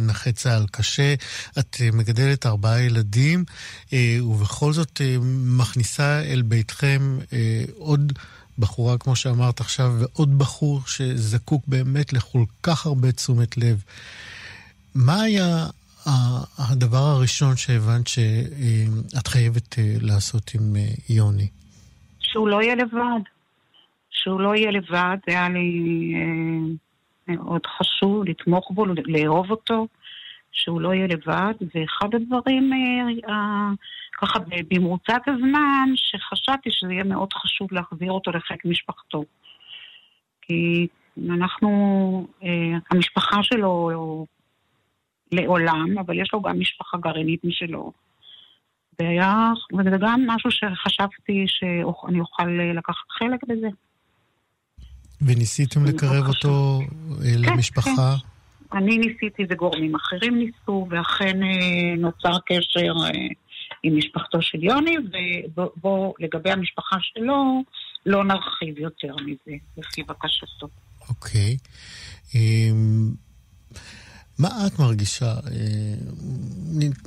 נכה 0.00 0.32
צה"ל 0.32 0.66
קשה, 0.70 1.14
את 1.58 1.76
מגדלת 1.92 2.46
ארבעה 2.46 2.80
ילדים, 2.80 3.44
ובכל 4.22 4.72
זאת, 4.72 5.00
מכניסה 5.58 6.22
אל 6.22 6.42
ביתכם 6.42 7.18
אה, 7.32 7.64
עוד 7.78 8.12
בחורה, 8.58 8.98
כמו 8.98 9.16
שאמרת 9.16 9.60
עכשיו, 9.60 9.92
ועוד 9.98 10.38
בחור 10.38 10.80
שזקוק 10.86 11.62
באמת 11.66 12.12
לכל 12.12 12.44
כך 12.62 12.86
הרבה 12.86 13.12
תשומת 13.12 13.56
לב. 13.56 13.82
מה 14.94 15.22
היה 15.22 15.66
הדבר 16.58 17.04
הראשון 17.16 17.56
שהבנת 17.56 18.06
שאת 18.06 19.26
חייבת 19.26 19.78
אה, 19.78 19.94
לעשות 20.00 20.50
עם 20.54 20.76
אה, 20.76 21.14
יוני? 21.14 21.48
שהוא 22.20 22.48
לא 22.48 22.62
יהיה 22.62 22.74
לבד. 22.74 23.20
שהוא 24.10 24.40
לא 24.40 24.54
יהיה 24.54 24.70
לבד, 24.70 25.16
היה 25.26 25.48
לי 25.48 26.12
אה, 26.14 27.34
מאוד 27.34 27.60
חשוב 27.78 28.24
לתמוך 28.24 28.70
בו, 28.74 28.86
לאהוב 28.86 29.50
אותו, 29.50 29.86
שהוא 30.56 30.80
לא 30.80 30.94
יהיה 30.94 31.06
לבד, 31.06 31.54
ואחד 31.74 32.14
הדברים 32.14 32.70
אה, 33.28 33.70
ככה 34.20 34.38
במרוצת 34.68 35.22
הזמן, 35.26 35.88
שחשבתי 35.94 36.70
שזה 36.70 36.92
יהיה 36.92 37.04
מאוד 37.04 37.32
חשוב 37.32 37.68
להחזיר 37.72 38.12
אותו 38.12 38.30
לחיק 38.30 38.64
משפחתו. 38.64 39.24
כי 40.42 40.86
אנחנו, 41.30 41.68
אה, 42.42 42.78
המשפחה 42.90 43.42
שלו 43.42 43.90
לעולם, 45.32 45.98
אבל 45.98 46.20
יש 46.20 46.28
לו 46.32 46.42
גם 46.42 46.60
משפחה 46.60 46.98
גרעינית 46.98 47.44
משלו. 47.44 47.92
והיה, 48.98 49.52
וזה 49.78 49.96
גם 50.00 50.26
משהו 50.26 50.50
שחשבתי 50.50 51.44
שאני 51.46 52.20
אוכל 52.20 52.46
לקחת 52.74 53.10
חלק 53.18 53.40
בזה. 53.48 53.68
וניסיתם 55.22 55.84
לקרב 55.84 56.26
אותו 56.28 56.80
אה, 56.80 57.44
כן, 57.44 57.52
למשפחה? 57.52 57.90
כן. 57.90 58.35
אני 58.72 58.98
ניסיתי 58.98 59.42
וגורמים 59.50 59.94
אחרים 59.94 60.38
ניסו, 60.38 60.86
ואכן 60.90 61.42
אה, 61.42 61.96
נוצר 61.98 62.38
קשר 62.46 62.92
עם 63.82 63.98
משפחתו 63.98 64.42
של 64.42 64.64
יוני, 64.64 64.96
ובוא, 65.56 66.14
לגבי 66.20 66.50
המשפחה 66.50 66.96
שלו, 67.00 67.62
לא 68.06 68.24
נרחיב 68.24 68.78
יותר 68.78 69.14
מזה, 69.24 69.56
לפי 69.76 70.02
בקשתו. 70.02 70.68
אוקיי. 71.08 71.56
Okay. 71.56 72.34
אמ, 72.34 73.10
מה 74.38 74.66
את 74.66 74.78
מרגישה? 74.78 75.26
אה, 75.26 75.94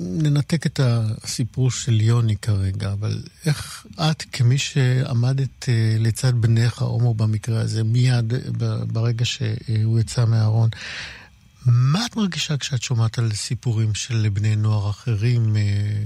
ננתק 0.00 0.66
את 0.66 0.80
הסיפור 0.82 1.70
של 1.70 2.00
יוני 2.00 2.36
כרגע, 2.36 2.92
אבל 2.92 3.22
איך 3.46 3.86
את, 4.10 4.22
כמי 4.32 4.58
שעמדת 4.58 5.68
אה, 5.68 5.96
לצד 5.98 6.34
בניך, 6.34 6.82
הומו 6.82 7.14
במקרה 7.14 7.60
הזה, 7.60 7.84
מיד 7.84 8.32
ברגע 8.92 9.24
שהוא 9.24 10.00
יצא 10.00 10.24
מהארון, 10.24 10.68
מה 11.66 11.98
את 12.06 12.16
מרגישה 12.16 12.56
כשאת 12.56 12.82
שומעת 12.82 13.18
על 13.18 13.30
סיפורים 13.30 13.94
של 13.94 14.28
בני 14.32 14.56
נוער 14.56 14.90
אחרים? 14.90 15.56
אה, 15.56 16.02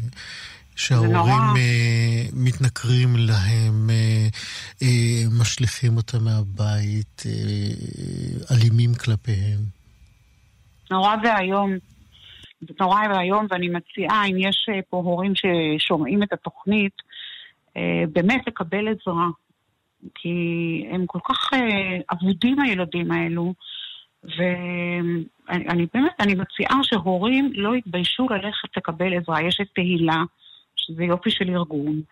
שההורים 0.76 1.42
uh, 1.54 2.32
מתנכרים 2.32 3.08
להם, 3.16 3.90
uh, 3.90 4.84
משליכים 5.40 5.96
אותם 5.96 6.24
מהבית, 6.24 7.22
אלימים 8.50 8.94
כלפיהם. 8.94 9.60
נורא 10.90 11.16
ואיום. 11.22 11.72
זה 12.60 12.74
נורא 12.80 13.00
ואיום, 13.10 13.46
ואני 13.50 13.68
מציעה, 13.68 14.24
אם 14.26 14.36
יש 14.38 14.68
פה 14.90 14.96
הורים 14.96 15.32
ששומעים 15.34 16.22
את 16.22 16.32
התוכנית, 16.32 16.92
באמת 18.12 18.40
לקבל 18.46 18.88
עזרה. 18.88 19.28
כי 20.14 20.34
הם 20.90 21.06
כל 21.06 21.18
כך 21.28 21.50
אבודים 22.12 22.60
הילדים 22.60 23.12
האלו, 23.12 23.54
ואני 24.24 25.86
באמת, 25.94 26.20
אני 26.20 26.34
מציעה 26.34 26.78
שהורים 26.82 27.50
לא 27.54 27.76
יתביישו 27.76 28.26
ללכת 28.30 28.76
לקבל 28.76 29.18
עזרה. 29.18 29.42
יש 29.42 29.58
את 29.60 29.66
תהילה. 29.74 30.22
שזה 30.86 31.04
יופי 31.04 31.30
של 31.30 31.50
ארגון, 31.50 32.02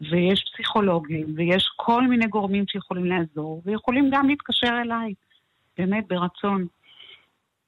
ויש 0.00 0.44
פסיכולוגים, 0.52 1.26
ויש 1.36 1.70
כל 1.76 2.06
מיני 2.06 2.26
גורמים 2.26 2.64
שיכולים 2.68 3.04
לעזור, 3.04 3.62
ויכולים 3.64 4.10
גם 4.12 4.28
להתקשר 4.28 4.80
אליי, 4.84 5.14
באמת, 5.78 6.04
ברצון. 6.08 6.66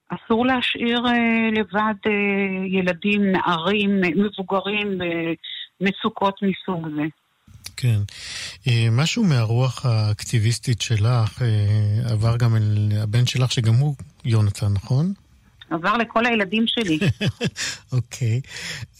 אסור 0.08 0.46
להשאיר 0.46 1.06
אה, 1.06 1.50
לבד 1.52 1.94
אה, 2.06 2.66
ילדים, 2.66 3.22
נערים, 3.32 4.00
מבוגרים 4.00 4.98
במצוקות 5.80 6.34
מסוג 6.42 6.88
זה. 6.96 7.02
כן. 7.76 7.98
אה, 8.68 8.88
משהו 8.90 9.24
מהרוח 9.24 9.86
האקטיביסטית 9.86 10.80
שלך 10.80 11.42
אה, 11.42 12.12
עבר 12.12 12.36
גם 12.36 12.56
אל 12.56 12.92
הבן 13.02 13.26
שלך, 13.26 13.52
שגם 13.52 13.74
הוא 13.74 13.94
יונתן, 14.24 14.72
נכון? 14.72 15.12
עבר 15.70 15.96
לכל 15.96 16.26
הילדים 16.26 16.64
שלי. 16.66 16.98
אוקיי. 17.92 18.40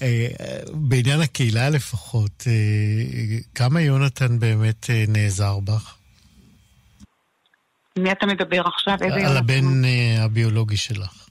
אה, 0.03 0.29
בעניין 0.73 1.21
הקהילה 1.21 1.71
לפחות, 1.71 2.47
כמה 3.55 3.81
יונתן 3.81 4.39
באמת 4.39 4.91
נעזר 5.09 5.59
בך? 5.61 5.95
מי 7.99 8.13
אתה 8.13 8.27
מדבר 8.27 8.63
עכשיו? 8.67 8.95
איזה 8.95 9.07
יונתן? 9.07 9.27
על 9.27 9.37
הבן 9.37 9.83
הביולוגי 10.19 10.77
שלך. 10.77 11.29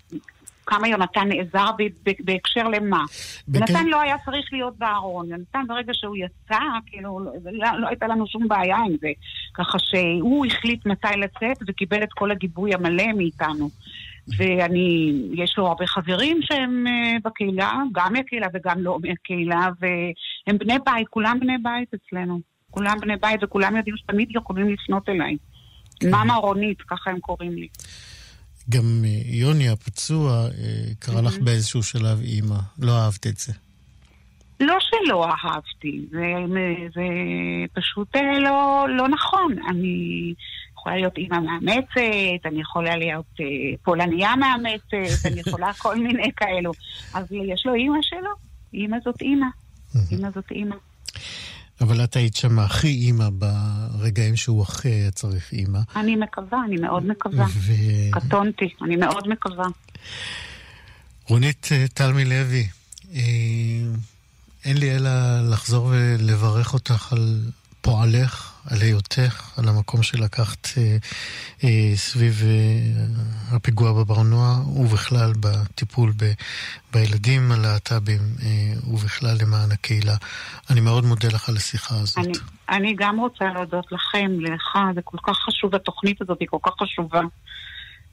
כמה 0.71 0.88
יונתן 0.88 1.27
נעזר 1.27 1.69
בהקשר 2.19 2.67
למה. 2.67 3.03
יונתן 3.53 3.86
לא 3.86 4.01
היה 4.01 4.15
צריך 4.25 4.49
להיות 4.51 4.77
בארון. 4.77 5.29
יונתן 5.29 5.63
ברגע 5.67 5.93
שהוא 5.93 6.17
יצא, 6.17 6.60
כאילו, 6.86 7.19
לא, 7.51 7.67
לא 7.79 7.88
הייתה 7.88 8.07
לנו 8.07 8.27
שום 8.27 8.47
בעיה 8.47 8.77
עם 8.77 8.95
זה. 9.01 9.10
ככה 9.53 9.79
שהוא 9.79 10.45
החליט 10.45 10.86
מתי 10.86 11.07
לצאת 11.17 11.57
וקיבל 11.67 12.03
את 12.03 12.13
כל 12.13 12.31
הגיבוי 12.31 12.73
המלא 12.73 13.13
מאיתנו. 13.17 13.69
ואני, 14.38 15.13
יש 15.34 15.57
לו 15.57 15.67
הרבה 15.67 15.88
חברים 15.88 16.39
שהם 16.41 16.86
uh, 16.88 17.21
בקהילה, 17.23 17.71
גם 17.91 18.13
מהקהילה 18.13 18.47
וגם 18.53 18.79
לא 18.79 18.97
מהקהילה, 19.01 19.69
והם 19.79 20.57
בני 20.57 20.77
בית, 20.86 21.07
כולם 21.07 21.38
בני 21.39 21.57
בית 21.63 21.89
אצלנו. 21.93 22.39
כולם 22.71 22.97
בני 23.01 23.13
בית 23.21 23.43
וכולם 23.43 23.75
יודעים 23.75 23.97
שתמיד 23.97 24.36
יכולים 24.36 24.69
לפנות 24.69 25.10
אליי. 25.10 25.38
כן. 25.99 26.12
מאמה 26.12 26.34
רונית, 26.34 26.81
ככה 26.81 27.10
הם 27.10 27.19
קוראים 27.19 27.51
לי. 27.51 27.67
גם 28.69 29.02
אה, 29.06 29.21
יוני 29.26 29.69
הפצוע 29.69 30.32
אה, 30.32 30.50
קרא 31.00 31.21
לך 31.21 31.38
באיזשהו 31.38 31.84
שלב 31.84 32.21
אימא, 32.21 32.60
לא 32.80 32.91
אהבת 33.00 33.28
את 33.28 33.38
זה. 33.38 33.54
לא 34.60 34.78
שלא 34.80 35.26
אהבתי, 35.26 36.06
זה, 36.12 36.34
זה 36.93 37.02
פשוט 37.74 38.15
לא, 38.15 38.86
לא 38.97 39.08
נכון. 39.08 39.56
אני 39.69 40.34
יכולה 40.74 40.95
להיות 40.95 41.17
אימא 41.17 41.39
מאמצת, 41.39 42.45
אני 42.45 42.62
יכולה 42.62 42.97
להיות 42.97 43.26
אה, 43.39 43.45
פולניה 43.84 44.36
מאמצת, 44.36 45.26
אני 45.26 45.39
יכולה 45.39 45.74
כל 45.84 46.00
מיני 46.00 46.32
כאלו. 46.36 46.71
אז 47.13 47.26
יש 47.32 47.65
לו 47.65 47.74
אימא 47.74 48.00
שלו, 48.02 48.32
אימא 48.74 48.97
זאת 49.06 49.21
אימא. 49.21 49.47
אימא 50.12 50.30
זאת 50.36 50.52
אימא. 50.52 50.76
אבל 51.82 52.04
את 52.04 52.15
היית 52.15 52.36
שם 52.36 52.60
הכי 52.60 52.88
אימא 52.88 53.30
ברגעים 54.01 54.35
שהוא 54.35 54.61
הכי 54.61 54.89
היה 54.89 55.11
צריך 55.11 55.53
אימא. 55.53 55.79
אני 55.95 56.15
מקווה, 56.15 56.59
אני 56.65 56.77
מאוד 56.77 57.05
מקווה. 57.05 57.45
ו... 57.45 57.71
קטונתי, 58.11 58.69
אני 58.81 58.95
מאוד 58.95 59.27
מקווה. 59.27 59.65
רונית 61.27 61.69
אה, 61.71 61.85
תלמי 61.93 62.25
לוי, 62.25 62.67
אה, 63.13 63.21
אין 64.65 64.77
לי 64.77 64.95
אלא 64.95 65.09
לחזור 65.51 65.89
ולברך 65.91 66.73
אותך 66.73 67.13
על 67.13 67.39
פועלך, 67.81 68.50
על 68.69 68.82
היותך, 68.82 69.60
על 69.60 69.69
המקום 69.69 70.04
שלקחת 70.04 70.67
אה, 70.78 70.97
אה, 71.63 71.91
סביב 71.95 72.43
אה, 72.45 73.56
הפיגוע 73.56 73.93
בברנוע, 73.93 74.56
ובכלל 74.76 75.34
בטיפול 75.39 76.13
ב, 76.17 76.32
בילדים 76.93 77.52
הלהט"בים, 77.52 78.21
אה, 78.43 78.74
ובכלל 78.93 79.38
למען 79.41 79.71
הקהילה. 79.71 80.15
אני 80.69 80.82
מאוד 80.82 81.06
מודה 81.06 81.28
לך 81.28 81.50
על 81.50 81.58
השיחה 81.58 81.95
הזאת. 81.95 82.17
אני, 82.17 82.34
אני 82.69 82.95
גם 82.97 83.19
רוצה 83.19 83.45
להודות 83.45 83.91
לכם, 83.91 84.32
לך, 84.39 84.78
זה 84.95 85.02
כל 85.02 85.17
כך 85.24 85.38
חשוב, 85.38 85.76
התוכנית 85.76 86.21
הזאת 86.21 86.38
היא 86.39 86.47
כל 86.52 86.58
כך 86.63 86.71
חשובה. 86.82 87.21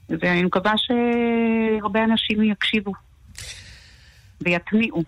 ואני 0.09 0.43
מקווה 0.43 0.73
שהרבה 0.77 2.03
אנשים 2.03 2.43
יקשיבו 2.43 2.93
ויטמיעו. 4.41 5.03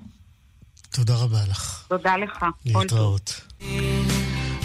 תודה 0.90 1.14
רבה 1.16 1.40
לך. 1.50 1.86
תודה 1.88 2.18
לך. 2.18 2.46
להתראות. 2.66 3.42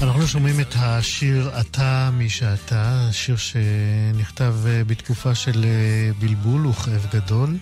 אנחנו 0.02 0.26
שומעים 0.26 0.60
את 0.60 0.74
השיר 0.76 1.50
"אתה 1.60 2.10
מי 2.12 2.28
שאתה", 2.30 3.08
שיר 3.12 3.36
שנכתב 3.36 4.54
אה, 4.66 4.84
בתקופה 4.84 5.34
של 5.34 5.64
אה, 5.64 6.10
בלבול 6.18 6.66
וכאב 6.66 7.06
גדול. 7.12 7.56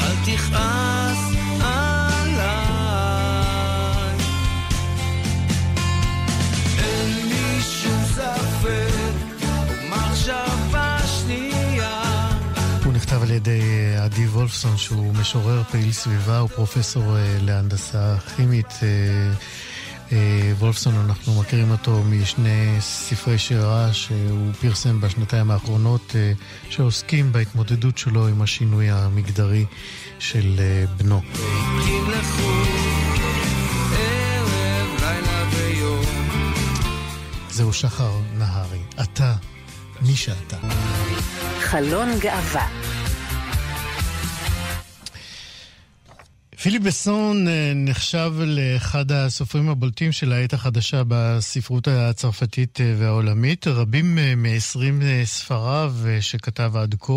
אל 0.00 0.14
תכעס 0.24 1.18
נכתב 12.92 13.22
על 13.22 13.30
ידי 13.30 13.60
אה, 13.60 14.04
עדי 14.04 14.26
וולפסון, 14.26 14.76
שהוא 14.76 15.14
משורר 15.14 15.62
פעיל 15.70 15.92
סביבה, 15.92 16.38
הוא 16.38 16.48
פרופסור 16.48 17.16
להנדסה 17.40 18.16
כימית. 18.36 18.80
אה, 20.12 20.52
וולפסון, 20.58 20.94
אנחנו 20.94 21.40
מכירים 21.40 21.70
אותו 21.70 22.02
משני 22.04 22.76
ספרי 22.80 23.38
שירה 23.38 23.92
שהוא 23.92 24.52
פרסם 24.60 25.00
בשנתיים 25.00 25.50
האחרונות, 25.50 26.12
אה, 26.14 26.32
שעוסקים 26.70 27.32
בהתמודדות 27.32 27.98
שלו 27.98 28.28
עם 28.28 28.42
השינוי 28.42 28.90
המגדרי 28.90 29.64
של 30.18 30.54
אה, 30.58 30.84
בנו. 30.96 31.20
זהו 37.50 37.72
שחר 37.72 38.12
נהרי, 38.38 38.80
אתה, 39.02 39.34
מי 40.02 40.16
שאתה. 40.16 40.56
חלון 41.60 42.08
גאווה 42.18 42.95
פיליפ 46.62 46.82
בסון 46.82 47.48
אה, 47.48 47.72
נחשב 47.74 48.32
לאחד 48.38 49.12
הסופרים 49.12 49.68
הבולטים 49.68 50.12
של 50.12 50.32
העת 50.32 50.52
החדשה 50.52 51.02
בספרות 51.08 51.88
הצרפתית 51.88 52.80
אה, 52.80 52.94
והעולמית. 52.98 53.66
רבים 53.66 54.18
אה, 54.18 54.34
מ-20 54.36 55.24
ספריו 55.24 55.94
שכתב 56.20 56.72
עד 56.76 56.94
כה 57.00 57.12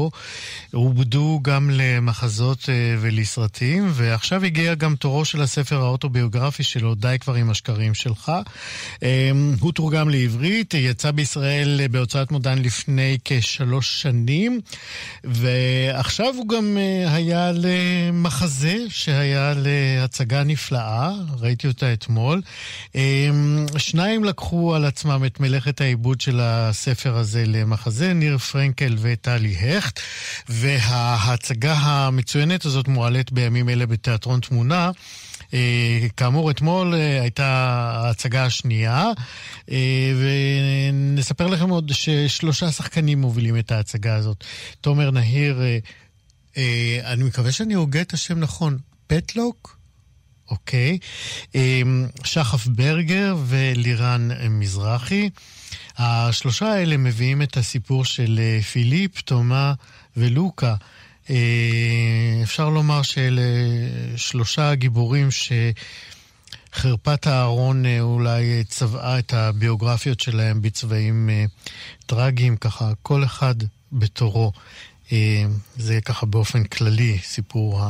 עובדו 0.74 1.40
גם 1.42 1.70
למחזות 1.74 2.70
ולסרטים, 3.00 3.88
ועכשיו 3.92 4.44
הגיע 4.44 4.74
גם 4.76 4.96
תורו 4.96 5.26
של 5.26 5.42
הספר 5.42 5.82
האוטוביוגרפי 5.82 6.64
שלו, 6.64 6.96
די 6.96 7.16
כבר 7.20 7.34
עם 7.34 7.50
השקרים 7.50 7.94
שלך. 7.94 8.32
הוא 9.60 9.72
תורגם 9.72 10.10
לעברית, 10.10 10.74
יצא 10.74 11.12
בישראל 11.12 11.88
בהוצאת 11.92 12.32
מודן 12.32 12.58
לפני 12.58 13.18
כשלוש 13.26 14.02
שנים, 14.02 14.62
ועכשיו 15.24 16.34
הוא 16.38 16.48
גם 16.48 16.78
היה 17.08 17.52
למחזה 17.52 18.76
שהיה... 18.90 19.29
היה 19.36 19.54
להצגה 19.56 20.44
נפלאה, 20.44 21.12
ראיתי 21.40 21.68
אותה 21.68 21.94
אתמול. 21.94 22.42
אמ, 22.96 23.66
שניים 23.78 24.24
לקחו 24.24 24.76
על 24.76 24.86
עצמם 24.86 25.24
את 25.26 25.40
מלאכת 25.40 25.82
העיבוד 25.82 26.22
של 26.22 26.40
הספר 26.44 27.18
הזה 27.18 27.44
למחזה, 27.46 28.14
ניר 28.14 28.38
פרנקל 28.38 28.96
וטלי 29.02 29.56
הכט, 29.56 30.00
וההצגה 30.50 31.74
המצוינת 31.74 32.66
הזאת 32.66 32.88
מועלית 32.88 33.32
בימים 33.32 33.70
אלה 33.70 33.86
בתיאטרון 33.86 34.40
תמונה. 34.40 34.92
Uh, 35.40 35.52
כאמור, 36.18 36.52
אתמול 36.52 36.94
uh, 36.94 37.22
הייתה 37.22 37.46
ההצגה 38.04 38.46
השנייה, 38.46 39.12
ונספר 40.20 41.48
לכם 41.48 41.70
עוד 41.70 41.92
ששלושה 41.94 42.72
שחקנים 42.72 43.22
מובילים 43.22 43.58
את 43.60 43.72
ההצגה 43.72 44.16
הזאת. 44.16 44.44
תומר 44.82 45.12
נהיר, 45.12 45.62
אני 47.04 47.24
מקווה 47.24 47.52
שאני 47.52 47.74
הוגה 47.74 48.02
את 48.02 48.14
השם 48.14 48.40
נכון, 48.40 48.78
פטלוק, 49.10 49.78
אוקיי, 50.52 50.98
אמ, 51.56 52.08
שחף 52.24 52.68
ברגר 52.68 53.36
ולירן 53.48 54.30
מזרחי. 54.50 55.30
השלושה 55.98 56.66
האלה 56.66 56.98
מביאים 56.98 57.42
את 57.42 57.58
הסיפור 57.58 58.06
של 58.06 58.40
אה, 58.42 58.62
פיליפ, 58.62 59.22
תומה 59.22 59.74
ולוקה. 60.18 60.76
אה, 61.30 62.40
אפשר 62.44 62.70
לומר 62.70 63.02
שאלה 63.02 63.42
שלושה 64.16 64.76
גיבורים 64.76 65.30
שחרפת 66.72 67.28
הארון 67.28 67.86
אה, 67.86 68.02
אולי 68.02 68.64
צבעה 68.64 69.20
את 69.20 69.34
הביוגרפיות 69.34 70.20
שלהם 70.20 70.62
בצבעים 70.62 71.30
טרגיים, 72.06 72.58
ככה 72.58 72.92
כל 73.02 73.24
אחד 73.24 73.56
בתורו. 73.92 74.52
זה 75.78 76.02
ככה 76.06 76.26
באופן 76.26 76.64
כללי 76.64 77.18
סיפור 77.24 77.82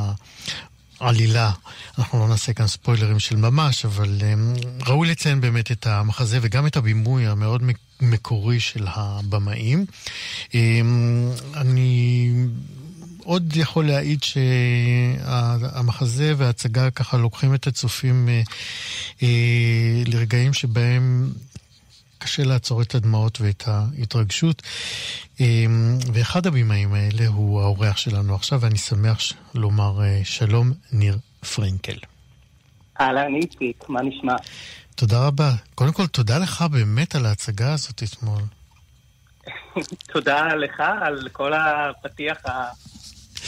עלילה. 1.00 1.50
אנחנו 1.98 2.18
לא 2.18 2.28
נעשה 2.28 2.52
כאן 2.52 2.66
ספוילרים 2.66 3.18
של 3.18 3.36
ממש, 3.36 3.84
אבל 3.84 4.18
um, 4.20 4.86
ראוי 4.88 5.08
לציין 5.08 5.40
באמת 5.40 5.72
את 5.72 5.86
המחזה 5.86 6.38
וגם 6.42 6.66
את 6.66 6.76
הבימוי 6.76 7.26
המאוד 7.26 7.62
מקורי 8.00 8.60
של 8.60 8.86
הבמאים. 8.88 9.86
Um, 10.48 10.54
אני 11.54 12.32
עוד 13.24 13.56
יכול 13.56 13.86
להעיד 13.86 14.22
שהמחזה 15.22 16.32
וההצגה 16.36 16.90
ככה 16.90 17.16
לוקחים 17.16 17.54
את 17.54 17.66
הצופים 17.66 18.28
uh, 18.28 18.50
uh, 19.18 19.22
לרגעים 20.06 20.52
שבהם 20.52 21.32
קשה 22.20 22.44
לעצור 22.44 22.82
את 22.82 22.94
הדמעות 22.94 23.40
ואת 23.40 23.62
ההתרגשות. 23.66 24.62
אמ, 25.40 25.98
ואחד 26.12 26.46
הבימאים 26.46 26.94
האלה 26.94 27.26
הוא 27.26 27.60
האורח 27.60 27.96
שלנו 27.96 28.34
עכשיו, 28.34 28.60
ואני 28.60 28.78
שמח 28.78 29.20
לומר 29.54 30.02
אה, 30.02 30.20
שלום, 30.24 30.72
ניר 30.92 31.18
פרנקל. 31.54 31.96
אהלן, 33.00 33.34
איציק, 33.34 33.88
מה 33.88 34.02
נשמע? 34.02 34.34
תודה 34.94 35.26
רבה. 35.26 35.52
קודם 35.74 35.92
כל, 35.92 36.06
תודה 36.06 36.38
לך 36.38 36.64
באמת 36.70 37.14
על 37.14 37.26
ההצגה 37.26 37.72
הזאת 37.72 38.02
אתמול. 38.02 38.42
תודה 40.12 40.46
לך 40.46 40.82
על 41.00 41.28
כל 41.32 41.52
הפתיח 41.52 42.36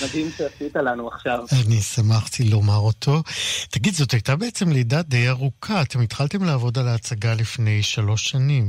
מדהים 0.05 0.27
שעשית 0.37 0.77
לנו 0.77 1.09
עכשיו. 1.09 1.39
אני 1.67 1.77
שמחתי 1.77 2.45
לומר 2.51 2.79
אותו. 2.79 3.23
תגיד, 3.71 3.93
זאת 3.93 4.13
הייתה 4.13 4.37
בעצם 4.37 4.73
לידה 4.73 5.03
די 5.03 5.29
ארוכה. 5.29 5.83
אתם 5.83 6.01
התחלתם 6.01 6.45
לעבוד 6.45 6.79
על 6.79 6.89
ההצגה 6.89 7.35
לפני 7.35 7.83
שלוש 7.83 8.31
שנים. 8.31 8.65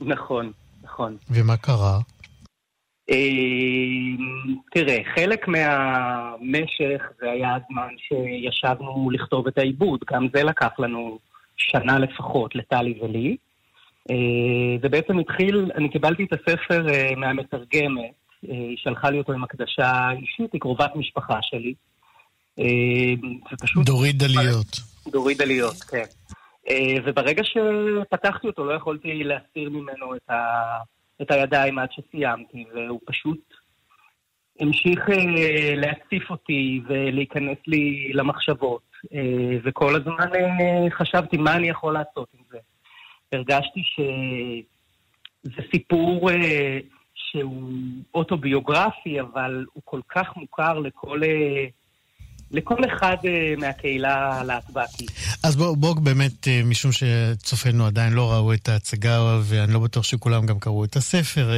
נכון, 0.00 0.52
נכון. 0.82 1.16
ומה 1.30 1.56
קרה? 1.56 1.98
אה, 3.10 3.16
תראה, 4.74 4.98
חלק 5.14 5.48
מהמשך 5.48 7.02
זה 7.20 7.30
היה 7.30 7.56
הזמן 7.56 7.94
שישבנו 7.98 9.10
לכתוב 9.10 9.46
את 9.46 9.58
העיבוד. 9.58 10.00
גם 10.12 10.26
זה 10.34 10.42
לקח 10.42 10.70
לנו 10.78 11.18
שנה 11.56 11.98
לפחות, 11.98 12.54
לטלי 12.54 12.98
ולי. 13.02 13.36
אה, 14.10 14.76
זה 14.82 14.88
בעצם 14.88 15.18
התחיל, 15.18 15.70
אני 15.74 15.88
קיבלתי 15.88 16.24
את 16.24 16.32
הספר 16.32 16.88
אה, 16.88 17.12
מהמתרגמת. 17.16 18.21
היא 18.42 18.76
שלחה 18.76 19.10
לי 19.10 19.18
אותו 19.18 19.32
עם 19.32 19.44
הקדשה 19.44 20.10
אישית, 20.10 20.52
היא 20.52 20.60
קרובת 20.60 20.90
משפחה 20.96 21.38
שלי. 21.42 21.74
ופשוט... 23.52 23.86
דורית 23.86 24.16
דליות. 24.16 24.80
דורית 25.08 25.38
דליות, 25.38 25.74
כן. 25.74 26.04
וברגע 27.04 27.42
שפתחתי 27.44 28.46
אותו 28.46 28.64
לא 28.64 28.72
יכולתי 28.72 29.24
להסתיר 29.24 29.70
ממנו 29.70 30.14
את, 30.16 30.30
ה... 30.30 30.36
את 31.22 31.30
הידיים 31.30 31.78
עד 31.78 31.88
שסיימתי, 31.92 32.64
והוא 32.74 33.00
פשוט 33.04 33.54
המשיך 34.60 35.00
להציף 35.76 36.30
אותי 36.30 36.80
ולהיכנס 36.88 37.58
לי 37.66 38.12
למחשבות. 38.14 38.92
וכל 39.64 39.96
הזמן 39.96 40.30
חשבתי 40.90 41.36
מה 41.36 41.56
אני 41.56 41.68
יכול 41.68 41.94
לעשות 41.94 42.28
עם 42.34 42.44
זה. 42.50 42.58
הרגשתי 43.32 43.82
זה 45.42 45.62
סיפור 45.70 46.30
אה, 46.30 46.78
שהוא 47.32 47.62
אוטוביוגרפי, 48.14 49.20
אבל 49.20 49.64
הוא 49.72 49.82
כל 49.84 50.00
כך 50.08 50.26
מוכר 50.36 50.78
לכל... 50.78 51.22
אה, 51.22 51.66
לכל 52.54 52.84
אחד 52.84 53.16
uh, 53.20 53.60
מהקהילה 53.60 54.40
הלהטב"קית. 54.40 55.10
אז 55.44 55.56
בואו 55.56 55.76
בוא 55.76 55.94
באמת, 56.02 56.32
uh, 56.44 56.66
משום 56.70 56.90
שצופינו 56.92 57.86
עדיין 57.86 58.12
לא 58.12 58.32
ראו 58.32 58.52
את 58.52 58.68
ההצגה, 58.68 59.18
ואני 59.42 59.72
לא 59.72 59.78
בטוח 59.78 60.04
שכולם 60.04 60.46
גם 60.46 60.58
קראו 60.58 60.84
את 60.84 60.96
הספר, 60.96 61.50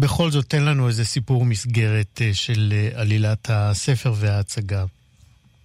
בכל 0.00 0.30
זאת 0.30 0.44
תן 0.44 0.64
לנו 0.64 0.86
איזה 0.86 1.04
סיפור 1.04 1.44
מסגרת 1.44 2.20
של 2.32 2.72
עלילת 2.94 3.46
הספר 3.50 4.12
וההצגה. 4.20 4.84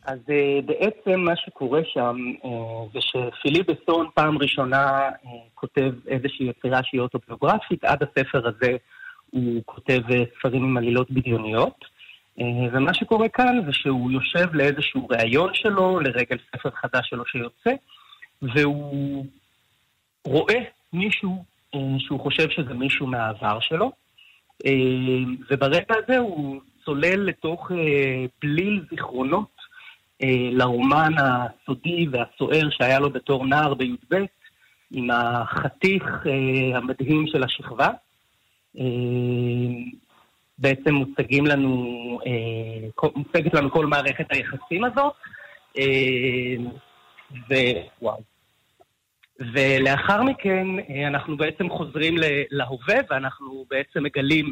אז 0.06 0.20
בעצם 0.66 1.20
מה 1.20 1.36
שקורה 1.36 1.82
שם 1.94 2.18
זה 2.94 3.00
שפיליפ 3.02 3.70
בסון 3.70 4.08
פעם 4.14 4.38
ראשונה 4.38 5.10
כותב 5.56 5.92
איזושהי 6.08 6.50
יצירה 6.50 6.80
שהיא 6.84 7.02
אוטוביוגרפית, 7.02 7.84
עד 7.84 8.04
הספר 8.04 8.48
הזה 8.48 8.78
הוא 9.34 9.62
כותב 9.66 10.00
uh, 10.10 10.14
ספרים 10.40 10.64
עם 10.64 10.78
עלילות 10.78 11.12
בדיוניות. 11.12 11.86
אה, 12.40 12.68
ומה 12.72 12.94
שקורה 12.94 13.30
כאן 13.30 13.66
זה 13.66 13.74
שהוא 13.74 14.12
יושב 14.12 14.54
לאיזשהו 14.54 15.08
ראיון 15.10 15.54
שלו, 15.54 16.00
לרגל 16.00 16.38
ספר 16.52 16.70
חדש 16.72 17.10
שלו 17.10 17.26
שיוצא, 17.26 17.72
והוא 18.42 19.26
רואה 20.26 20.60
מישהו 20.94 21.46
אה, 21.76 21.80
שהוא 22.00 22.20
חושב 22.20 22.50
שזה 22.50 22.74
מישהו 22.74 23.08
מהעבר 23.08 23.60
שלו, 23.60 23.92
אה, 24.66 24.72
וברגע 25.50 25.96
הזה 26.04 26.18
הוא 26.18 26.62
צולל 26.86 27.20
לתוך 27.20 27.72
בליל 28.42 28.86
זיכרונות 28.90 29.54
לרומן 30.52 31.14
הסודי 31.18 32.08
והסוער 32.12 32.70
שהיה 32.70 33.00
לו 33.00 33.10
בתור 33.10 33.46
נער 33.46 33.74
בי"ב, 33.74 34.16
עם 34.92 35.12
החתיך 35.12 36.04
המדהים 36.76 37.28
של 37.28 37.44
השכבה. 37.44 37.88
בעצם 40.58 40.94
מוצגים 40.94 41.46
לנו, 41.46 42.20
אה, 42.26 43.10
מוצגת 43.16 43.54
לנו 43.54 43.72
כל 43.72 43.86
מערכת 43.86 44.26
היחסים 44.30 44.84
הזאת, 44.84 45.14
אה, 45.78 46.56
ווואו. 47.50 48.22
ולאחר 49.40 50.24
מכן 50.24 50.68
אה, 50.90 51.08
אנחנו 51.08 51.38
בעצם 51.38 51.70
חוזרים 51.70 52.16
להווה 52.52 52.96
ואנחנו 53.10 53.66
בעצם 53.70 54.04
מגלים 54.04 54.52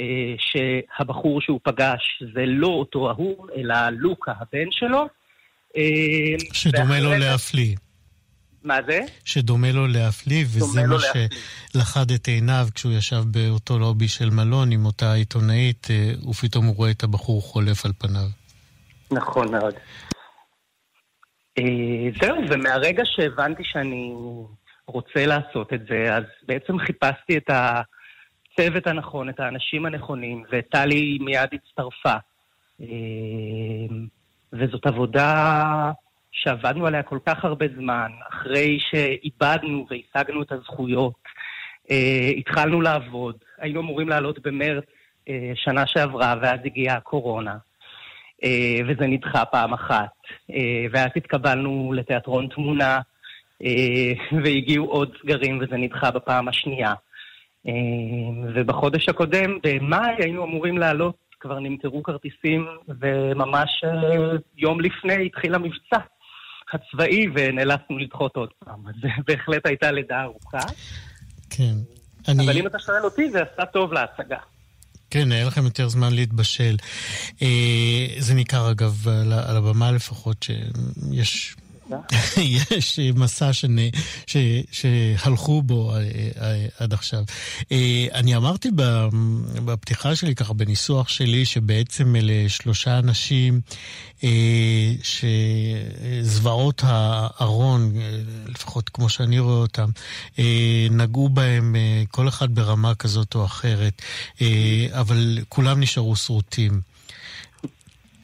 אה, 0.00 0.34
שהבחור 0.38 1.40
שהוא 1.40 1.60
פגש 1.62 2.22
זה 2.34 2.46
לא 2.46 2.68
אותו 2.68 3.10
ההוא, 3.10 3.48
אלא 3.56 3.74
לוקה, 3.90 4.32
הבן 4.40 4.70
שלו. 4.70 5.06
אה, 5.76 5.82
שדומה 6.52 7.00
לו 7.00 7.10
להפליא. 7.18 7.76
מה 8.66 8.78
זה? 8.86 9.00
שדומה 9.24 9.72
לו 9.72 9.86
להפליא, 9.86 10.44
וזה 10.44 10.86
מה 10.86 10.96
שלכד 10.98 12.10
את 12.14 12.28
עיניו 12.28 12.66
כשהוא 12.74 12.92
ישב 12.92 13.22
באותו 13.26 13.78
לובי 13.78 14.08
של 14.08 14.30
מלון 14.30 14.72
עם 14.72 14.86
אותה 14.86 15.12
עיתונאית, 15.12 15.88
אה, 15.90 16.28
ופתאום 16.30 16.66
הוא 16.66 16.76
רואה 16.76 16.90
את 16.90 17.02
הבחור 17.02 17.42
חולף 17.42 17.84
על 17.84 17.92
פניו. 17.98 18.28
נכון 19.10 19.50
מאוד. 19.50 19.74
אה, 21.58 21.64
זהו, 22.22 22.36
ומהרגע 22.50 23.02
שהבנתי 23.04 23.62
שאני 23.64 24.12
רוצה 24.86 25.26
לעשות 25.26 25.72
את 25.72 25.80
זה, 25.88 26.16
אז 26.16 26.24
בעצם 26.42 26.78
חיפשתי 26.78 27.36
את 27.36 27.50
הצוות 27.50 28.86
הנכון, 28.86 29.28
את 29.28 29.40
האנשים 29.40 29.86
הנכונים, 29.86 30.44
וטלי 30.52 31.18
מיד 31.20 31.48
הצטרפה. 31.52 32.14
אה, 32.80 32.86
וזאת 34.52 34.86
עבודה 34.86 35.92
שעבדנו 36.36 36.86
עליה 36.86 37.02
כל 37.02 37.18
כך 37.26 37.44
הרבה 37.44 37.66
זמן, 37.76 38.10
אחרי 38.32 38.78
שאיבדנו 38.80 39.86
והשגנו 39.90 40.42
את 40.42 40.52
הזכויות, 40.52 41.14
אה, 41.90 42.30
התחלנו 42.36 42.80
לעבוד, 42.80 43.36
היינו 43.58 43.80
אמורים 43.80 44.08
לעלות 44.08 44.38
במרץ 44.38 44.84
אה, 45.28 45.52
שנה 45.54 45.86
שעברה, 45.86 46.34
ואז 46.42 46.60
הגיעה 46.64 46.96
הקורונה, 46.96 47.56
אה, 48.44 48.78
וזה 48.88 49.06
נדחה 49.06 49.44
פעם 49.44 49.72
אחת, 49.72 50.10
אה, 50.50 50.86
ואז 50.90 51.08
התקבלנו 51.16 51.92
לתיאטרון 51.96 52.48
תמונה, 52.54 53.00
אה, 53.64 54.12
והגיעו 54.44 54.86
עוד 54.86 55.16
סגרים 55.22 55.58
וזה 55.62 55.76
נדחה 55.76 56.10
בפעם 56.10 56.48
השנייה. 56.48 56.94
אה, 57.68 57.72
ובחודש 58.54 59.08
הקודם, 59.08 59.58
במאי, 59.62 60.14
היינו 60.18 60.44
אמורים 60.44 60.78
לעלות, 60.78 61.14
כבר 61.40 61.58
נמכרו 61.58 62.02
כרטיסים, 62.02 62.66
וממש 63.00 63.84
אה, 63.84 64.36
יום 64.56 64.80
לפני 64.80 65.26
התחיל 65.26 65.54
המבצע. 65.54 65.98
הצבאי 66.72 67.26
ונאלצנו 67.34 67.98
לדחות 67.98 68.36
עוד 68.36 68.48
פעם. 68.64 68.88
אז 68.88 68.94
בהחלט 69.26 69.66
הייתה 69.66 69.92
לידה 69.92 70.22
ארוכה. 70.22 70.58
כן. 71.50 71.74
אני... 72.28 72.44
אבל 72.44 72.58
אם 72.58 72.66
אתה 72.66 72.78
שואל 72.78 73.04
אותי, 73.04 73.30
זה 73.30 73.42
עשה 73.42 73.66
טוב 73.66 73.92
להצגה. 73.92 74.38
כן, 75.10 75.32
היה 75.32 75.46
לכם 75.46 75.64
יותר 75.64 75.88
זמן 75.88 76.12
להתבשל. 76.12 76.76
אה, 77.42 78.06
זה 78.18 78.34
ניכר, 78.34 78.70
אגב, 78.70 79.08
על, 79.08 79.32
על 79.32 79.56
הבמה 79.56 79.92
לפחות, 79.92 80.42
שיש 80.42 81.56
יש 82.76 82.98
מסע 83.14 83.52
שני, 83.52 83.90
ש, 84.26 84.36
שהלכו 84.70 85.62
בו 85.62 85.94
אה, 85.94 85.98
אה, 86.40 86.66
עד 86.78 86.92
עכשיו. 86.92 87.24
אה, 87.72 88.06
אני 88.14 88.36
אמרתי 88.36 88.70
בפתיחה 89.64 90.16
שלי, 90.16 90.34
ככה 90.34 90.52
בניסוח 90.52 91.08
שלי, 91.08 91.44
שבעצם 91.44 92.16
אלה 92.16 92.48
שלושה 92.48 92.98
אנשים 92.98 93.60
שזוועות 96.22 96.82
הארון, 96.86 97.92
לפחות 98.48 98.88
כמו 98.88 99.08
שאני 99.08 99.38
רואה 99.38 99.56
אותם, 99.56 99.90
נגעו 100.90 101.28
בהם 101.28 101.76
כל 102.10 102.28
אחד 102.28 102.54
ברמה 102.54 102.94
כזאת 102.94 103.34
או 103.34 103.44
אחרת, 103.44 104.02
אבל 104.92 105.38
כולם 105.48 105.80
נשארו 105.80 106.16
שרוטים. 106.16 106.80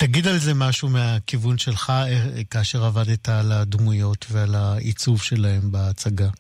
תגיד 0.07 0.27
על 0.27 0.39
זה 0.39 0.53
משהו 0.69 0.89
מהכיוון 0.89 1.59
שלך 1.59 1.91
אה, 1.91 2.45
כאשר 2.51 2.79
עבדת 2.85 3.29
על 3.29 3.53
הדמויות 3.53 4.27
ועל 4.33 4.55
העיצוב 4.55 5.23
שלהם 5.23 5.61
בהצגה. 5.73 6.31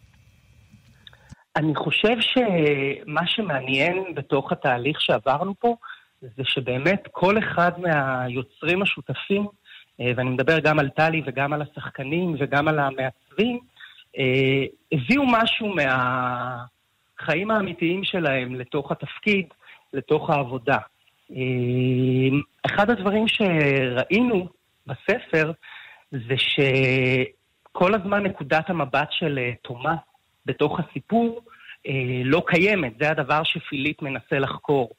אני 1.56 1.74
חושב 1.74 2.16
שמה 2.20 3.26
שמעניין 3.26 4.04
בתוך 4.14 4.52
התהליך 4.52 5.00
שעברנו 5.00 5.54
פה, 5.58 5.76
זה 6.22 6.42
שבאמת 6.44 7.02
כל 7.10 7.38
אחד 7.38 7.72
מהיוצרים 7.78 8.82
השותפים, 8.82 9.46
אה, 10.00 10.12
ואני 10.16 10.30
מדבר 10.30 10.58
גם 10.58 10.78
על 10.78 10.88
טלי 10.88 11.22
וגם 11.26 11.52
על 11.52 11.62
השחקנים 11.62 12.36
וגם 12.40 12.68
על 12.68 12.78
המעצבים, 12.78 13.58
אה, 14.18 14.64
הביאו 14.92 15.22
משהו 15.26 15.74
מהחיים 15.74 17.50
האמיתיים 17.50 18.04
שלהם 18.04 18.54
לתוך 18.54 18.92
התפקיד, 18.92 19.46
לתוך 19.92 20.30
העבודה. 20.30 20.78
אחד 22.66 22.90
הדברים 22.90 23.28
שראינו 23.28 24.48
בספר 24.86 25.52
זה 26.10 26.34
שכל 26.38 27.94
הזמן 27.94 28.22
נקודת 28.22 28.70
המבט 28.70 29.08
של 29.10 29.38
אה, 29.38 29.52
תומה 29.62 29.94
בתוך 30.46 30.78
הסיפור 30.80 31.40
אה, 31.86 31.92
לא 32.24 32.42
קיימת, 32.46 32.92
זה 33.00 33.10
הדבר 33.10 33.42
שפיליפ 33.44 34.02
מנסה 34.02 34.38
לחקור. 34.38 34.90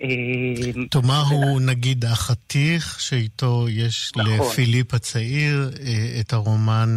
אמ, 0.00 0.86
תומה 0.90 1.20
הוא 1.30 1.60
נגיד 1.60 2.04
החתיך 2.04 3.00
שאיתו 3.00 3.68
יש 3.68 4.12
נכון. 4.16 4.46
לפיליפ 4.46 4.94
הצעיר 4.94 5.70
אה, 5.80 6.20
את 6.20 6.32
הרומן 6.32 6.88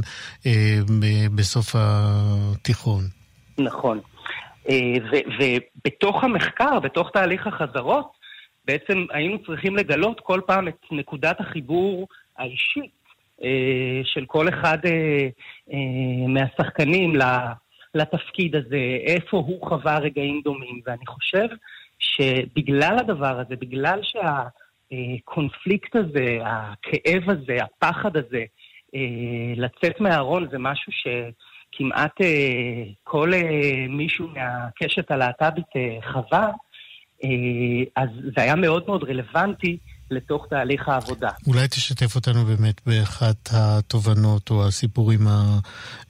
בסוף 1.35 1.75
התיכון. 1.75 3.03
נכון. 3.57 3.99
ובתוך 5.39 6.23
המחקר, 6.23 6.79
בתוך 6.79 7.09
תהליך 7.13 7.47
החזרות, 7.47 8.14
בעצם 8.67 9.05
היינו 9.09 9.37
צריכים 9.45 9.75
לגלות 9.75 10.19
כל 10.19 10.41
פעם 10.45 10.67
את 10.67 10.85
נקודת 10.91 11.39
החיבור 11.39 12.07
האישית 12.37 12.91
אה, 13.43 14.01
של 14.03 14.25
כל 14.25 14.49
אחד 14.49 14.77
אה, 14.85 15.27
אה, 15.73 16.27
מהשחקנים 16.27 17.13
לתפקיד 17.93 18.55
הזה, 18.55 18.97
איפה 19.05 19.37
הוא 19.37 19.67
חווה 19.67 19.99
רגעים 19.99 20.41
דומים. 20.43 20.81
ואני 20.85 21.05
חושב 21.05 21.47
שבגלל 21.99 22.97
הדבר 22.99 23.39
הזה, 23.39 23.55
בגלל 23.55 23.99
שהקונפליקט 24.03 25.95
הזה, 25.95 26.39
הכאב 26.43 27.29
הזה, 27.29 27.57
הפחד 27.61 28.17
הזה, 28.17 28.45
אה, 28.95 29.53
לצאת 29.55 29.99
מהארון 29.99 30.47
זה 30.51 30.57
משהו 30.59 30.91
שכמעט 30.91 32.21
אה, 32.21 32.83
כל 33.03 33.33
אה, 33.33 33.85
מישהו 33.89 34.27
מהקשת 34.27 35.11
הלהט"בית 35.11 36.01
חווה, 36.11 36.49
אז 37.95 38.09
זה 38.35 38.41
היה 38.41 38.55
מאוד 38.55 38.83
מאוד 38.87 39.03
רלוונטי 39.03 39.77
לתוך 40.11 40.47
תהליך 40.49 40.89
העבודה. 40.89 41.29
אולי 41.47 41.67
תשתף 41.67 42.15
אותנו 42.15 42.45
באמת 42.45 42.81
באחת 42.85 43.49
התובנות 43.51 44.49
או 44.49 44.67
הסיפורים 44.67 45.27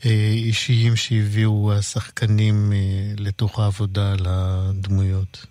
האישיים 0.04 0.96
שהביאו 0.96 1.74
השחקנים 1.74 2.74
אה, 2.74 2.78
לתוך 3.18 3.60
העבודה 3.60 4.12
על 4.12 4.26
הדמויות. 4.26 5.46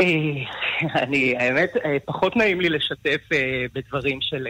אה, 0.00 0.06
אני, 1.02 1.36
האמת, 1.38 1.70
פחות 2.04 2.36
נעים 2.36 2.60
לי 2.60 2.68
לשתף 2.68 3.20
בדברים 3.74 4.18
של 4.20 4.46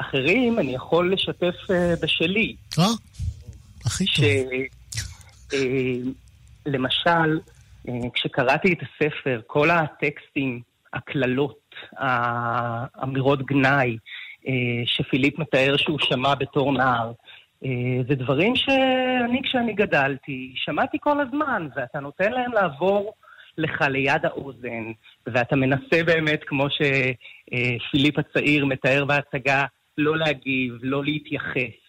אחרים, 0.00 0.58
אני 0.58 0.74
יכול 0.74 1.12
לשתף 1.12 1.54
בשלי. 2.02 2.56
אה, 2.78 2.84
הכי 3.84 4.04
טוב. 4.06 4.24
למשל, 6.66 7.08
אה, 7.08 7.57
כשקראתי 8.14 8.72
את 8.72 8.78
הספר, 8.82 9.40
כל 9.46 9.70
הטקסטים, 9.70 10.60
הקללות, 10.92 11.74
האמירות 11.96 13.46
גנאי, 13.46 13.98
אה, 14.48 14.52
שפיליפ 14.84 15.38
מתאר 15.38 15.76
שהוא 15.76 15.98
שמע 16.00 16.34
בתור 16.34 16.72
נער, 16.72 17.12
זה 18.08 18.14
דברים 18.14 18.56
שאני, 18.56 19.42
כשאני 19.42 19.72
גדלתי, 19.72 20.52
שמעתי 20.56 20.98
כל 21.00 21.20
הזמן, 21.20 21.68
ואתה 21.76 22.00
נותן 22.00 22.32
להם 22.32 22.52
לעבור 22.52 23.12
לך 23.58 23.82
ליד 23.82 24.26
האוזן, 24.26 24.92
ואתה 25.26 25.56
מנסה 25.56 26.04
באמת, 26.06 26.40
כמו 26.46 26.66
שפיליפ 26.70 28.18
הצעיר 28.18 28.66
מתאר 28.66 29.04
בהצגה, 29.04 29.64
לא 29.98 30.16
להגיב, 30.16 30.74
לא 30.82 31.04
להתייחס. 31.04 31.88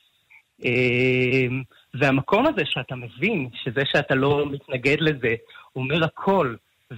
אמ, 0.64 1.64
והמקום 1.94 2.48
הזה 2.48 2.62
שאתה 2.66 2.96
מבין, 2.96 3.50
שזה 3.64 3.82
שאתה 3.86 4.16
לא 4.16 4.46
מתנגד 4.52 4.98
לזה, 5.00 5.36
אומר 5.76 6.04
הכל, 6.04 6.56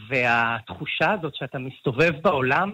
והתחושה 0.10 1.12
הזאת 1.12 1.36
שאתה 1.36 1.60
מסתובב 1.60 2.12
בעולם 2.22 2.72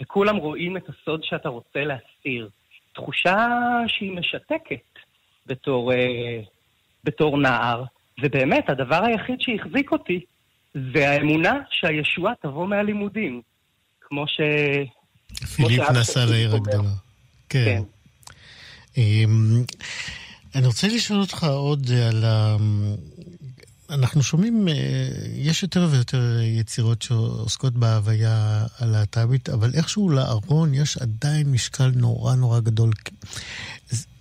וכולם 0.00 0.36
רואים 0.36 0.76
את 0.76 0.82
הסוד 0.88 1.20
שאתה 1.24 1.48
רוצה 1.48 1.80
להסתיר, 1.84 2.48
תחושה 2.92 3.48
שהיא 3.86 4.12
משתקת 4.12 4.98
בתור, 5.46 5.92
אה, 5.92 6.40
בתור 7.04 7.38
נער, 7.38 7.84
ובאמת, 8.22 8.70
הדבר 8.70 9.04
היחיד 9.04 9.40
שהחזיק 9.40 9.92
אותי 9.92 10.20
זה 10.94 11.10
האמונה 11.10 11.58
שהישועה 11.70 12.32
תבוא 12.42 12.66
מהלימודים, 12.66 13.42
כמו 14.00 14.28
ש... 14.28 14.40
פיליפ 15.56 15.90
נסע 15.90 16.24
לעיר 16.30 16.54
הגדולה. 16.54 16.88
כן. 17.48 17.64
כן. 17.64 17.82
אמ, 18.96 19.64
אני 20.54 20.66
רוצה 20.66 20.86
לשאול 20.86 21.20
אותך 21.20 21.44
עוד 21.44 21.90
על 22.08 22.24
ה... 22.24 22.56
אנחנו 23.90 24.22
שומעים, 24.22 24.68
אה, 24.68 24.74
יש 25.34 25.62
יותר 25.62 25.88
ויותר 25.90 26.40
יצירות 26.42 27.02
שעוסקות 27.02 27.72
בהוויה 27.72 28.66
הלהט"בית, 28.78 29.48
אבל 29.48 29.70
איכשהו 29.74 30.10
לארון 30.10 30.74
יש 30.74 30.98
עדיין 30.98 31.52
משקל 31.52 31.90
נורא 31.96 32.34
נורא 32.34 32.60
גדול. 32.60 32.90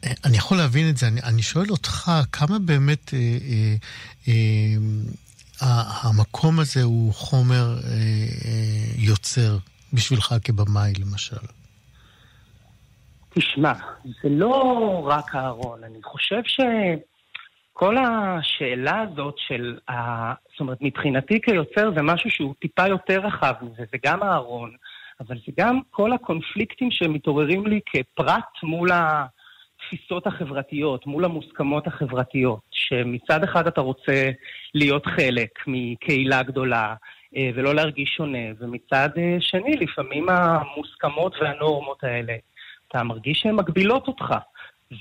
אה, 0.04 0.12
אני 0.26 0.38
יכול 0.38 0.58
להבין 0.58 0.90
את 0.90 0.98
זה, 0.98 1.08
אני, 1.08 1.22
אני 1.22 1.42
שואל 1.42 1.70
אותך, 1.70 2.12
כמה 2.32 2.60
באמת 2.60 3.14
אה, 3.14 3.20
אה, 3.48 3.76
אה, 4.28 5.84
המקום 6.02 6.60
הזה 6.60 6.84
הוא 6.84 7.14
חומר 7.14 7.78
אה, 7.84 7.90
אה, 7.90 8.94
יוצר 8.98 9.58
בשבילך 9.94 10.36
כבמאי, 10.44 10.94
למשל? 11.00 11.46
תשמע, 13.30 13.74
זה 14.24 14.30
לא 14.30 14.54
רק 15.06 15.36
אהרון, 15.36 15.84
אני 15.84 16.04
חושב 16.04 16.42
שכל 17.74 17.96
השאלה 17.98 19.02
הזאת 19.02 19.36
של, 19.38 19.78
ה... 19.90 19.94
זאת 20.52 20.60
אומרת, 20.60 20.78
מבחינתי 20.82 21.42
כיוצר 21.42 21.92
זה 21.96 22.02
משהו 22.02 22.30
שהוא 22.30 22.54
טיפה 22.62 22.88
יותר 22.88 23.20
רחב 23.20 23.54
מזה, 23.62 23.84
זה 23.92 23.98
גם 24.06 24.24
אהרון, 24.24 24.72
אבל 25.20 25.36
זה 25.36 25.52
גם 25.58 25.80
כל 25.92 26.14
הקונפליקטים 26.14 26.92
שמתעוררים 26.92 27.68
לי 27.68 27.80
כפרט 27.86 28.64
מול 28.64 28.90
התפיסות 28.94 30.28
החברתיות, 30.28 31.08
מול 31.08 31.26
המוסכמות 31.26 31.88
החברתיות, 31.88 32.60
שמצד 32.72 33.44
אחד 33.44 33.68
אתה 33.68 33.82
רוצה 33.82 34.32
להיות 34.76 35.06
חלק 35.06 35.50
מקהילה 35.68 36.44
גדולה, 36.44 36.96
אה, 37.38 37.50
ולא 37.56 37.76
להרגיש 37.76 38.10
שונה, 38.18 38.48
ומצד 38.60 39.10
אה, 39.18 39.38
שני, 39.40 39.76
לפעמים 39.76 40.30
המוסכמות 40.30 41.36
והנורמות 41.42 42.04
האלה 42.04 42.34
אתה 42.88 43.04
מרגיש 43.04 43.40
שהן 43.40 43.56
מגבילות 43.56 44.08
אותך. 44.08 44.34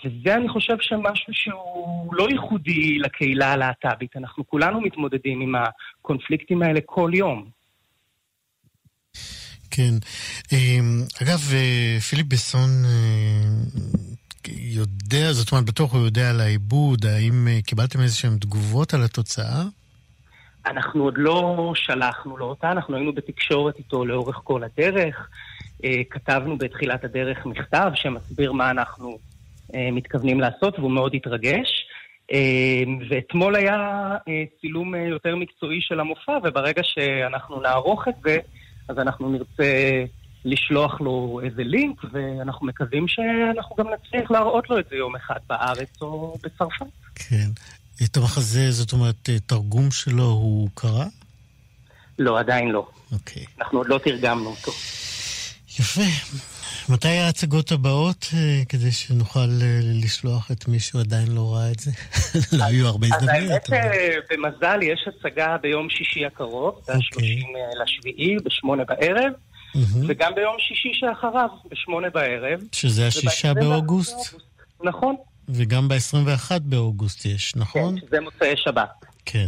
וזה, 0.04 0.34
אני 0.34 0.48
חושב, 0.48 0.76
שמשהו 0.80 1.32
שהוא 1.32 2.14
לא 2.14 2.28
ייחודי 2.30 2.98
לקהילה 2.98 3.52
הלהט"בית. 3.52 4.16
אנחנו 4.16 4.48
כולנו 4.48 4.80
מתמודדים 4.80 5.40
עם 5.40 5.54
הקונפליקטים 5.54 6.62
האלה 6.62 6.80
כל 6.86 7.10
יום. 7.14 7.48
כן. 9.70 9.94
אמ, 10.52 11.02
אגב, 11.22 11.40
אה, 11.54 12.00
פיליפ 12.00 12.26
בסון 12.26 12.70
אה, 12.84 13.48
יודע, 14.48 15.32
זאת 15.32 15.52
אומרת, 15.52 15.64
בטוח 15.64 15.94
הוא 15.94 16.04
יודע 16.04 16.30
על 16.30 16.40
העיבוד. 16.40 17.06
האם 17.06 17.48
אה, 17.48 17.58
קיבלתם 17.62 18.00
איזה 18.00 18.16
שהן 18.16 18.38
תגובות 18.38 18.94
על 18.94 19.02
התוצאה? 19.02 19.62
אנחנו 20.66 21.04
עוד 21.04 21.14
לא 21.16 21.72
שלחנו 21.74 22.36
לו 22.36 22.46
אותה, 22.46 22.72
אנחנו 22.72 22.96
היינו 22.96 23.12
בתקשורת 23.12 23.78
איתו 23.78 24.04
לאורך 24.04 24.40
כל 24.44 24.62
הדרך. 24.64 25.28
כתבנו 26.10 26.58
בתחילת 26.58 27.04
הדרך 27.04 27.46
מכתב 27.46 27.90
שמסביר 27.94 28.52
מה 28.52 28.70
אנחנו 28.70 29.18
מתכוונים 29.92 30.40
לעשות, 30.40 30.78
והוא 30.78 30.90
מאוד 30.90 31.14
התרגש. 31.14 31.86
אה, 32.32 32.82
ואתמול 33.10 33.56
היה 33.56 33.76
צילום 34.60 34.94
יותר 34.94 35.36
מקצועי 35.36 35.78
של 35.80 36.00
המופע, 36.00 36.38
וברגע 36.44 36.82
שאנחנו 36.84 37.60
נערוך 37.60 38.08
את 38.08 38.14
זה, 38.24 38.38
אז 38.88 38.98
אנחנו 38.98 39.30
נרצה 39.32 40.04
לשלוח 40.44 41.00
לו 41.00 41.40
איזה 41.44 41.62
לינק, 41.64 42.00
ואנחנו 42.12 42.66
מקווים 42.66 43.08
שאנחנו 43.08 43.76
גם 43.76 43.86
נצליח 43.88 44.30
להראות 44.30 44.70
לו 44.70 44.78
את 44.78 44.84
זה 44.90 44.96
יום 44.96 45.16
אחד 45.16 45.40
בארץ 45.48 46.02
או 46.02 46.36
בצרפת. 46.42 46.86
כן. 47.14 47.48
את 48.04 48.16
המחזה, 48.16 48.70
זאת 48.70 48.92
אומרת, 48.92 49.28
תרגום 49.46 49.90
שלו 49.90 50.24
הוא 50.24 50.68
קרא? 50.74 51.04
לא, 52.18 52.38
עדיין 52.38 52.70
לא. 52.70 52.86
אוקיי. 53.12 53.44
אנחנו 53.58 53.78
עוד 53.78 53.88
לא 53.88 53.98
תרגמנו 53.98 54.46
אותו. 54.46 54.72
יפה. 55.78 56.02
מתי 56.88 57.08
ההצגות 57.08 57.72
הבאות, 57.72 58.26
אה, 58.34 58.62
כדי 58.68 58.92
שנוכל 58.92 59.38
אה, 59.40 59.80
לשלוח 59.82 60.50
את 60.50 60.68
מי 60.68 60.80
שעדיין 60.80 61.28
לא 61.34 61.54
ראה 61.54 61.70
את 61.70 61.78
זה? 61.78 61.90
לא 62.58 62.64
היו 62.64 62.86
הרבה 62.86 63.06
הזדמנויות. 63.06 63.50
אז 63.50 63.72
האמת, 63.72 63.72
אה, 63.72 64.16
במזל 64.30 64.78
יש 64.82 65.08
הצגה 65.08 65.56
ביום 65.62 65.90
שישי 65.90 66.26
הקרוב, 66.26 66.80
זה 66.84 66.92
אוקיי. 66.92 67.40
ה-30 67.40 67.82
לשביעי, 67.82 68.36
בשמונה 68.44 68.84
בערב, 68.84 69.32
וגם 70.08 70.34
ביום 70.34 70.56
שישי 70.58 70.90
שאחריו, 70.92 71.48
בשמונה 71.70 72.10
בערב. 72.10 72.60
שזה 72.72 73.06
השישה 73.06 73.54
באוגוסט? 73.54 74.34
נכון. 74.84 75.16
וגם 75.48 75.88
ב-21 75.88 76.58
באוגוסט 76.60 77.24
יש, 77.24 77.56
נכון? 77.56 78.00
כן, 78.00 78.06
שזה 78.06 78.20
מוצאי 78.20 78.56
שבת. 78.56 78.90
כן. 79.24 79.46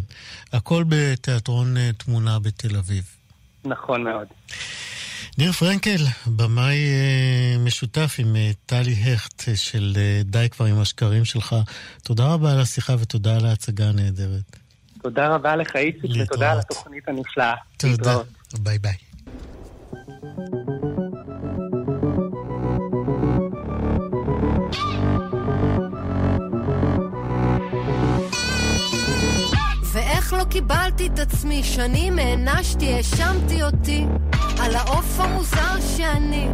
הכל 0.53 0.85
בתיאטרון 0.89 1.75
תמונה 1.93 2.39
בתל 2.39 2.77
אביב. 2.77 3.05
נכון 3.65 4.05
מאוד. 4.05 4.27
ניר 5.39 5.53
פרנקל, 5.53 6.05
במאי 6.27 6.77
אה, 6.77 7.57
משותף 7.59 8.17
עם 8.19 8.37
אה, 8.37 8.51
טלי 8.67 8.93
הכט 8.93 9.49
אה, 9.49 9.57
של 9.57 9.97
די 10.25 10.47
כבר 10.51 10.67
עם 10.67 10.81
השקרים 10.81 11.25
שלך. 11.25 11.57
תודה 12.03 12.27
רבה 12.27 12.53
על 12.53 12.61
השיחה 12.61 12.95
ותודה 12.99 13.37
על 13.37 13.47
ההצגה 13.47 13.89
הנהדרת. 13.89 14.57
תודה 15.03 15.35
רבה 15.35 15.57
לך, 15.57 15.77
איציק, 15.77 16.11
ותודה 16.21 16.53
על 16.53 16.59
התוכנית 16.59 17.09
הנפלאה. 17.09 17.55
תודה. 17.77 18.19
ביי 18.59 18.79
ביי. 18.79 18.95
קיבלתי 30.55 31.07
את 31.07 31.19
עצמי, 31.19 31.63
שנים 31.63 32.19
הענשתי, 32.19 32.93
האשמתי 32.93 33.63
אותי. 33.63 34.05
על 34.59 34.75
העוף 34.75 35.21
המוזר 35.21 35.81
שאני. 35.97 36.49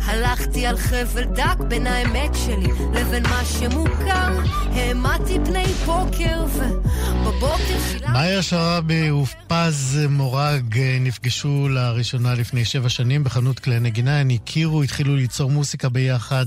הלכתי 0.00 0.66
על 0.66 0.76
חבל 0.76 1.24
דק 1.24 1.56
בין 1.68 1.86
האמת 1.86 2.34
שלי 2.34 2.72
לבין 2.94 3.22
מה 3.22 3.42
שמוכר. 3.44 4.40
העמדתי 4.72 5.38
פני 5.44 5.64
פוקר 5.84 6.44
ובבוקר 6.44 7.78
שילמתי... 7.90 8.12
מאיה 8.12 8.42
שראבי 8.42 9.10
ופז 9.10 9.98
מורג 10.08 10.78
נפגשו 11.00 11.68
לראשונה 11.68 12.34
לפני 12.34 12.64
שבע 12.64 12.88
שנים 12.88 13.24
בחנות 13.24 13.58
כלי 13.58 13.80
נגינה, 13.80 14.20
הם 14.20 14.28
הכירו, 14.30 14.82
התחילו 14.82 15.16
ליצור 15.16 15.50
מוסיקה 15.50 15.88
ביחד 15.88 16.46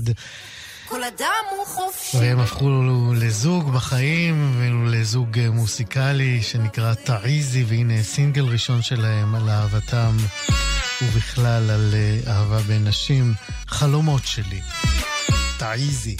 כל 0.90 1.04
אדם 1.04 1.44
הוא 1.50 1.66
חופשי. 1.66 2.16
והם 2.18 2.40
הפכו 2.40 2.82
לזוג 3.14 3.72
בחיים, 3.72 4.54
ולזוג 4.58 5.38
אה, 5.38 5.50
מוסיקלי 5.50 6.42
שנקרא 6.42 6.94
טעיזי, 6.94 7.64
והנה 7.64 8.02
סינגל 8.02 8.44
ראשון 8.44 8.82
שלהם 8.82 9.34
על 9.34 9.48
אהבתם, 9.50 10.16
ובכלל 11.02 11.70
על 11.70 11.94
אה, 11.94 12.32
אהבה 12.32 12.58
בין 12.58 12.84
נשים, 12.84 13.34
חלומות 13.66 14.22
שלי. 14.24 14.60
טעיזי. 15.58 16.16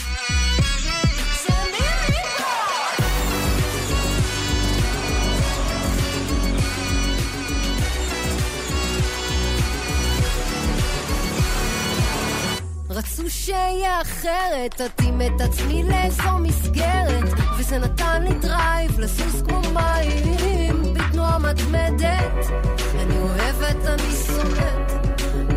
רצו 13.01 13.31
שיהיה 13.31 14.03
אחרת, 14.03 14.81
אתאים 14.81 15.23
את 15.23 15.41
עצמי 15.41 15.83
לאיזו 15.83 16.39
מסגרת, 16.41 17.29
וזה 17.59 17.79
נתן 17.79 18.23
לי 18.23 18.35
drive 18.35 19.01
לזוז 19.01 19.43
כמו 19.43 19.61
מים, 19.61 20.95
בתנועה 20.95 21.39
מתמדת. 21.39 22.51
אני 22.95 23.19
אוהבת, 23.19 23.87
אני 23.87 24.13
שונאת, 24.27 24.93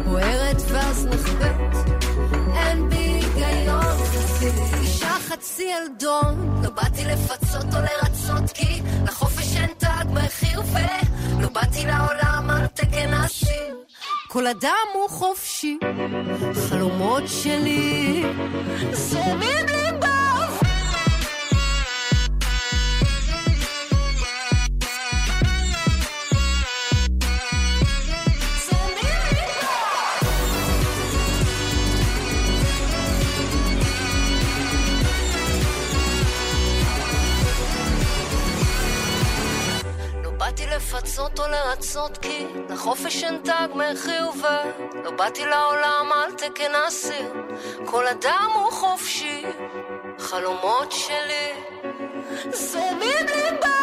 בוערת 0.06 0.62
ואז 0.68 1.06
נחבאת. 1.06 1.88
אין 2.56 2.89
בי 2.89 2.96
היגיון, 2.96 3.98
אישה 4.82 5.16
חצי 5.30 5.72
אלדון, 5.74 6.62
לא 6.64 6.70
באתי 6.70 7.06
לפצות 7.06 7.66
או 7.74 7.80
לרצות 7.80 8.52
כי 8.52 8.82
לחופש 9.06 9.58
אין 9.58 9.70
תג 9.78 10.06
מחיר 10.14 10.62
ולא 10.62 11.50
באתי 11.50 11.86
לעולם 11.86 12.50
על 12.50 12.68
תקן 12.68 13.14
השיר. 13.14 13.83
כל 14.34 14.48
אדם 14.48 14.88
הוא 14.94 15.10
חופשי, 15.10 15.78
חלומות 16.70 17.24
שלי, 17.28 18.24
סביב 18.94 19.64
ליבה 40.54 40.66
לפצות 40.66 41.39
או 41.39 41.47
לרצות 41.47 42.18
כי 42.18 42.45
לחופש 42.70 43.24
אין 43.24 43.38
תג 43.43 43.68
מחיר 43.76 44.30
ולא 44.30 45.12
באתי 45.12 45.45
לעולם 45.45 46.10
על 46.14 46.32
תקן 46.32 46.72
אסיר. 46.88 47.34
כל 47.86 48.08
אדם 48.08 48.49
הוא 48.56 48.72
חופשי 48.72 49.45
חלומות 50.20 50.91
שלי. 50.91 51.54
סביב 52.51 53.30
ליבה 53.36 53.83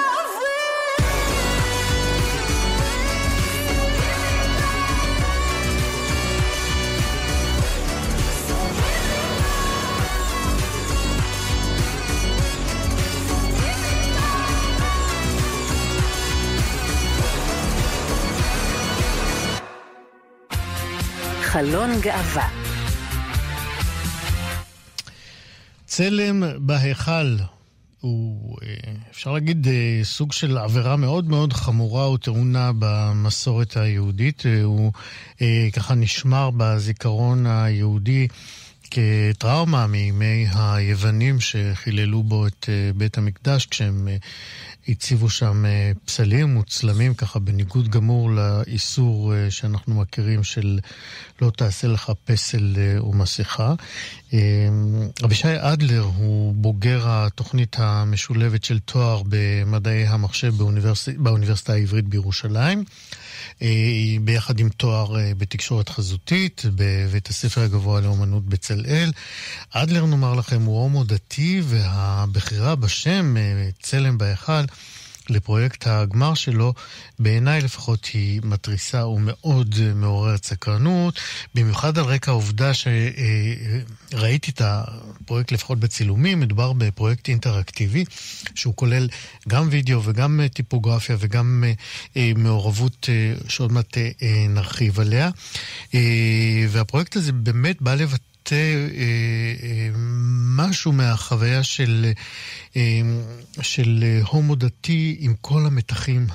חלון 21.53 21.91
גאווה. 22.01 22.49
צלם 25.87 26.43
בהיכל 26.59 27.37
הוא, 28.01 28.57
אה, 28.63 28.93
אפשר 29.11 29.33
להגיד, 29.33 29.67
אה, 29.69 30.01
סוג 30.03 30.33
של 30.33 30.59
עבירה 30.59 30.97
מאוד 30.97 31.29
מאוד 31.29 31.53
חמורה 31.53 32.11
וטעונה 32.11 32.71
במסורת 32.79 33.77
היהודית. 33.77 34.43
אה, 34.47 34.63
הוא 34.63 34.93
ככה 35.73 35.95
נשמר 35.95 36.51
בזיכרון 36.57 37.47
היהודי 37.47 38.29
כטראומה 38.91 39.87
מימי 39.87 40.47
היוונים 40.55 41.41
שחיללו 41.41 42.23
בו 42.23 42.47
את 42.47 42.69
בית 42.97 43.19
המקדש 43.19 43.67
כשהם 43.67 44.09
הציבו 44.89 45.31
שם 45.31 45.65
אה, 45.65 45.93
פסלים 46.05 46.55
מוצלמים, 46.55 47.15
ככה 47.15 47.39
בניגוד 47.39 47.89
גמור 47.89 48.31
לאיסור 48.31 49.35
אה, 49.35 49.51
שאנחנו 49.51 49.95
מכירים 49.95 50.45
של 50.45 50.79
לא 51.43 51.51
תעשה 51.51 51.89
לך 51.89 52.13
פסל 52.25 52.75
אה, 52.79 53.05
ומסכה. 53.05 53.75
אבישי 55.25 55.49
אדלר 55.59 56.03
הוא 56.17 56.55
בוגר 56.55 57.01
התוכנית 57.05 57.77
המשולבת 57.79 58.65
של 58.65 58.79
תואר 58.79 59.23
במדעי 59.29 60.07
המחשב 60.07 60.55
באוניברס... 60.55 61.09
באוניברסיטה 61.09 61.73
העברית 61.73 62.05
בירושלים. 62.05 62.85
ביחד 64.21 64.61
עם 64.61 64.69
תואר 64.69 65.17
בתקשורת 65.39 65.89
חזותית 65.89 66.63
בבית 66.75 67.29
הספר 67.29 67.61
הגבוה 67.61 68.01
לאומנות 68.01 68.47
בצלאל. 68.47 69.13
אדלר, 69.71 70.07
נאמר 70.07 70.35
לכם, 70.35 70.63
הוא 70.63 70.83
הומו 70.83 71.05
דתי, 71.05 71.63
והבחירה 71.65 72.75
בשם 72.75 73.37
צלם 73.83 74.19
בהיכל 74.19 74.63
לפרויקט 75.31 75.87
הגמר 75.87 76.35
שלו, 76.35 76.75
בעיניי 77.19 77.61
לפחות 77.61 78.05
היא 78.13 78.41
מתריסה 78.45 79.07
ומאוד 79.07 79.75
מעוררת 79.95 80.45
סקרנות, 80.45 81.21
במיוחד 81.55 81.99
על 81.99 82.05
רקע 82.05 82.31
העובדה 82.31 82.71
שראיתי 82.75 84.51
את 84.51 84.63
הפרויקט 84.65 85.53
לפחות 85.53 85.79
בצילומים, 85.79 86.41
מדובר 86.41 86.73
בפרויקט 86.73 87.29
אינטראקטיבי, 87.29 88.05
שהוא 88.55 88.75
כולל 88.77 89.09
גם 89.49 89.69
וידאו 89.71 90.05
וגם 90.05 90.41
טיפוגרפיה 90.55 91.17
וגם 91.19 91.65
אה, 92.17 92.33
מעורבות 92.37 93.09
אה, 93.09 93.35
שעוד 93.49 93.73
מעט 93.73 93.99
אה, 93.99 94.47
נרחיב 94.49 95.01
עליה. 95.01 95.31
והפרויקט 96.69 97.17
הזה 97.17 97.33
באמת 97.33 97.83
בא 97.83 97.95
לבטא 97.95 98.30
מבטא 98.51 98.55
אה, 98.55 99.05
אה, 99.63 99.89
משהו 100.57 100.93
מהחוויה 100.93 101.63
של, 101.63 102.13
אה, 102.77 103.01
של 103.63 104.05
הומו 104.27 104.55
דתי 104.55 105.17
עם 105.21 105.35
כל 105.41 105.67
המתחים 105.67 106.27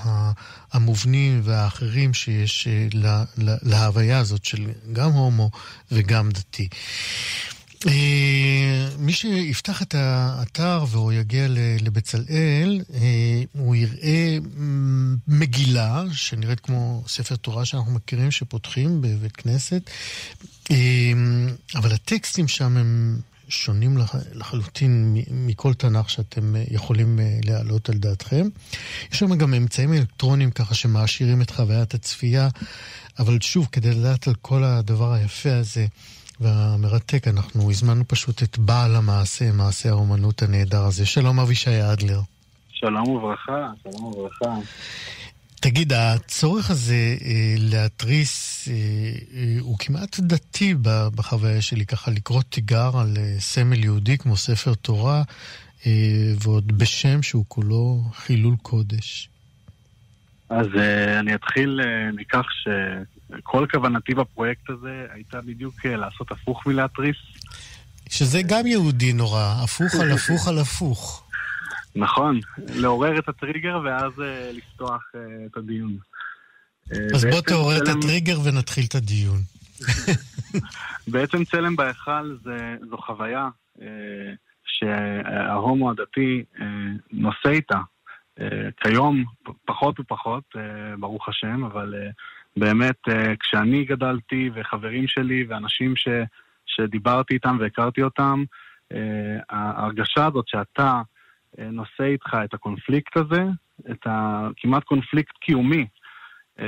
המובנים 0.71 1.41
והאחרים 1.43 2.13
שיש 2.13 2.67
לה, 2.93 3.23
לה, 3.37 3.55
להוויה 3.61 4.19
הזאת 4.19 4.45
של 4.45 4.67
גם 4.93 5.11
הומו 5.11 5.49
וגם 5.91 6.29
דתי. 6.29 6.67
אה, 7.87 8.89
מי 8.99 9.13
שיפתח 9.13 9.81
את 9.81 9.95
האתר 9.95 10.85
והוא 10.89 11.11
יגיע 11.11 11.45
לבצלאל, 11.81 12.81
אה, 12.93 13.43
הוא 13.51 13.75
יראה 13.75 14.37
מגילה 15.27 16.03
שנראית 16.11 16.59
כמו 16.59 17.03
ספר 17.07 17.35
תורה 17.35 17.65
שאנחנו 17.65 17.91
מכירים, 17.91 18.31
שפותחים 18.31 19.01
בבית 19.01 19.35
כנסת, 19.35 19.81
אה, 20.71 20.75
אבל 21.75 21.93
הטקסטים 21.93 22.47
שם 22.47 22.77
הם 22.77 23.19
שונים 23.47 23.97
לחלוטין 24.33 25.17
מכל 25.31 25.73
תנ"ך 25.73 26.09
שאתם 26.09 26.55
יכולים 26.71 27.19
להעלות 27.43 27.89
על 27.89 27.97
דעתכם. 27.97 28.47
יש 29.11 29.19
שם 29.19 29.35
גם 29.35 29.53
אמצעים 29.53 29.93
אלקטרוניים 29.93 30.51
ככה 30.51 30.75
שמעשירים 30.75 31.41
את 31.41 31.51
חוויית 31.51 31.93
הצפייה, 31.93 32.49
אבל 33.19 33.37
שוב, 33.41 33.67
כדי 33.71 33.91
לדעת 33.91 34.27
על 34.27 34.35
כל 34.41 34.63
הדבר 34.63 35.13
היפה 35.13 35.55
הזה, 35.55 35.85
והמרתק, 36.39 37.27
אנחנו 37.27 37.71
הזמנו 37.71 38.03
פשוט 38.07 38.43
את 38.43 38.57
בעל 38.57 38.95
המעשה, 38.95 39.51
מעשה 39.51 39.89
האומנות 39.89 40.41
הנהדר 40.41 40.83
הזה. 40.83 41.05
שלום 41.05 41.39
אבישי 41.39 41.81
אדלר. 41.93 42.19
שלום 42.71 43.09
וברכה, 43.09 43.71
שלום 43.83 44.03
וברכה. 44.03 44.55
תגיד, 45.61 45.93
הצורך 45.93 46.69
הזה 46.69 47.17
אה, 47.25 47.55
להתריס 47.57 48.67
אה, 48.67 48.73
אה, 48.73 49.55
הוא 49.59 49.77
כמעט 49.79 50.19
דתי 50.19 50.75
בחוויה 51.15 51.61
שלי, 51.61 51.85
ככה 51.85 52.11
לקרוא 52.11 52.41
תיגר 52.49 52.91
על 52.97 53.13
אה, 53.17 53.35
סמל 53.39 53.83
יהודי 53.83 54.17
כמו 54.17 54.37
ספר 54.37 54.73
תורה, 54.73 55.23
אה, 55.85 55.91
ועוד 56.43 56.77
בשם 56.77 57.23
שהוא 57.23 57.45
כולו 57.47 58.01
חילול 58.13 58.55
קודש. 58.61 59.29
אז 60.49 60.67
אה, 60.79 61.19
אני 61.19 61.35
אתחיל 61.35 61.81
אה, 61.83 62.11
מכך 62.11 62.45
ש... 62.51 62.67
כל 63.43 63.65
כוונתי 63.71 64.13
בפרויקט 64.13 64.69
הזה 64.69 65.05
הייתה 65.09 65.41
בדיוק 65.41 65.85
אה, 65.85 65.95
לעשות 65.95 66.31
הפוך 66.31 66.67
מלהתריס. 66.67 67.17
שזה 68.09 68.41
גם 68.49 68.67
יהודי 68.67 69.13
נורא, 69.13 69.55
הפוך 69.63 69.95
על 70.01 70.11
הפוך 70.11 70.47
על 70.47 70.57
הפוך. 70.57 71.23
נכון, 71.95 72.39
לעורר 72.75 73.19
את 73.19 73.29
הטריגר 73.29 73.79
ואז 73.85 74.11
uh, 74.17 74.21
לפתוח 74.53 75.03
uh, 75.13 75.17
את 75.51 75.57
הדיון. 75.57 75.97
אז 77.15 77.25
בוא 77.25 77.41
תעורר. 77.41 77.83
את 77.83 77.87
הטריגר 77.87 78.39
ונתחיל 78.43 78.85
את 78.87 78.95
הדיון. 78.95 79.37
בעצם 81.13 81.45
צלם 81.45 81.75
בהיכל 81.75 82.37
זו 82.89 82.97
חוויה 82.97 83.49
שההומו 84.65 85.91
הדתי 85.91 86.43
נושא 87.11 87.49
איתה. 87.49 87.79
כיום 88.83 89.23
פחות 89.65 89.99
ופחות, 89.99 90.43
ברוך 90.99 91.29
השם, 91.29 91.63
אבל 91.63 91.93
באמת, 92.59 93.09
אה, 93.09 93.35
כשאני 93.39 93.85
גדלתי, 93.85 94.49
וחברים 94.53 95.07
שלי, 95.07 95.45
ואנשים 95.47 95.95
ש, 95.95 96.07
שדיברתי 96.65 97.33
איתם 97.33 97.57
והכרתי 97.59 98.03
אותם, 98.03 98.43
אה, 98.93 99.37
ההרגשה 99.49 100.25
הזאת 100.25 100.47
שאתה 100.47 101.01
אה, 101.59 101.69
נושא 101.71 102.03
איתך 102.03 102.37
את 102.45 102.53
הקונפליקט 102.53 103.17
הזה, 103.17 103.43
את 103.91 103.99
הכמעט 104.05 104.83
קונפליקט 104.83 105.37
קיומי 105.37 105.87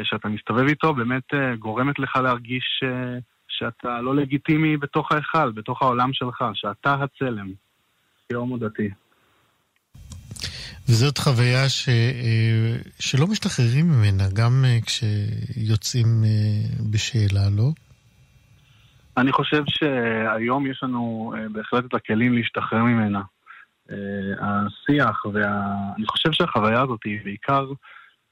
שאתה 0.04 0.28
מסתובב 0.28 0.68
איתו, 0.68 0.94
באמת 0.94 1.34
גורמת 1.60 2.00
לך 2.00 2.16
להרגיש 2.16 2.84
שאתה 3.48 4.02
לא 4.02 4.16
לגיטימי 4.16 4.78
בתוך 4.78 5.12
ההיכל, 5.12 5.52
בתוך 5.52 5.82
העולם 5.82 6.14
שלך, 6.14 6.46
שאתה 6.54 6.94
הצלם, 6.94 7.48
כהומו 8.30 8.58
דתי. 8.58 8.90
וזאת 10.90 11.18
חוויה 11.18 11.70
ש, 11.70 11.90
אה, 11.90 12.76
שלא 13.00 13.28
משתחררים 13.28 13.86
ממנה, 13.86 14.24
גם 14.34 14.66
אה, 14.66 14.78
כשיוצאים 14.86 16.08
אה, 16.24 16.84
בשאלה, 16.92 17.50
לא? 17.58 17.70
אני 19.18 19.32
חושב 19.32 19.64
שהיום 19.68 20.68
יש 20.68 20.84
לנו 20.84 21.34
בהחלט 21.52 21.86
את 21.86 21.94
הכלים 21.94 22.34
להשתחרר 22.34 22.84
ממנה. 22.84 23.22
השיח, 24.40 25.26
וה... 25.34 25.62
אני 25.98 26.06
חושב 26.08 26.32
שהחוויה 26.32 26.82
הזאת 26.82 27.00
היא 27.06 27.20
בעיקר 27.24 27.66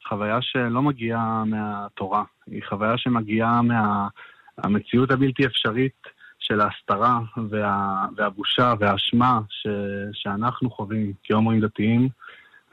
חוויה 0.08 0.38
שלא 0.42 0.82
מגיעה 0.82 1.44
מהתורה, 1.46 2.24
היא 2.48 2.62
חוויה 2.70 2.98
שמגיעה 2.98 3.62
מהמציאות 3.62 5.10
מה... 5.10 5.16
הבלתי 5.16 5.46
אפשרית 5.46 6.08
של 6.40 6.62
ההסתרה 6.62 7.20
וה... 7.50 8.06
והבושה 8.16 8.74
והאשמה 8.80 9.40
ש... 9.50 9.68
שאנחנו 10.14 10.70
חווים 10.72 11.14
כהומואים 11.24 11.62
דתיים. 11.62 12.10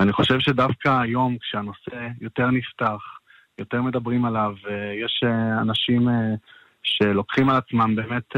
אני 0.00 0.12
חושב 0.12 0.40
שדווקא 0.40 1.00
היום, 1.00 1.38
כשהנושא 1.38 2.08
יותר 2.20 2.50
נפתח, 2.50 3.00
יותר 3.58 3.82
מדברים 3.82 4.24
עליו. 4.24 4.54
יש 5.04 5.24
אנשים 5.60 6.08
שלוקחים 6.82 7.50
על 7.50 7.56
עצמם 7.56 7.96
באמת 7.96 8.36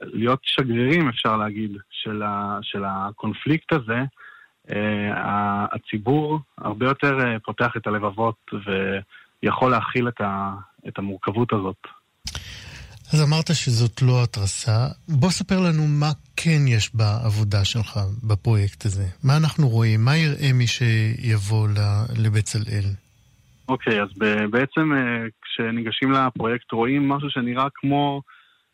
להיות 0.00 0.40
שגרירים, 0.42 1.08
אפשר 1.08 1.36
להגיד, 1.36 1.70
של, 1.90 2.22
של 2.62 2.82
הקונפליקט 2.86 3.72
הזה. 3.72 4.02
הציבור 5.72 6.38
הרבה 6.58 6.86
יותר 6.86 7.18
פותח 7.44 7.76
את 7.76 7.86
הלבבות 7.86 8.50
ויכול 9.42 9.70
להכיל 9.70 10.08
את, 10.08 10.20
את 10.88 10.98
המורכבות 10.98 11.52
הזאת. 11.52 11.86
אז 13.12 13.22
אמרת 13.22 13.46
שזאת 13.54 14.02
לא 14.02 14.22
התרסה. 14.22 14.86
בוא 15.08 15.30
ספר 15.30 15.60
לנו 15.60 15.86
מה 15.86 16.10
כן 16.36 16.60
יש 16.68 16.94
בעבודה 16.94 17.64
שלך 17.64 18.00
בפרויקט 18.28 18.84
הזה. 18.84 19.04
מה 19.24 19.36
אנחנו 19.36 19.68
רואים? 19.68 20.04
מה 20.04 20.16
יראה 20.16 20.52
מי 20.54 20.66
שיבוא 20.66 21.68
לבצלאל? 22.18 22.84
אוקיי, 23.68 24.00
okay, 24.00 24.02
אז 24.02 24.08
בעצם 24.50 24.92
אה, 24.92 25.26
כשניגשים 25.42 26.12
לפרויקט 26.12 26.72
רואים 26.72 27.08
משהו 27.08 27.30
שנראה 27.30 27.66
כמו 27.74 28.22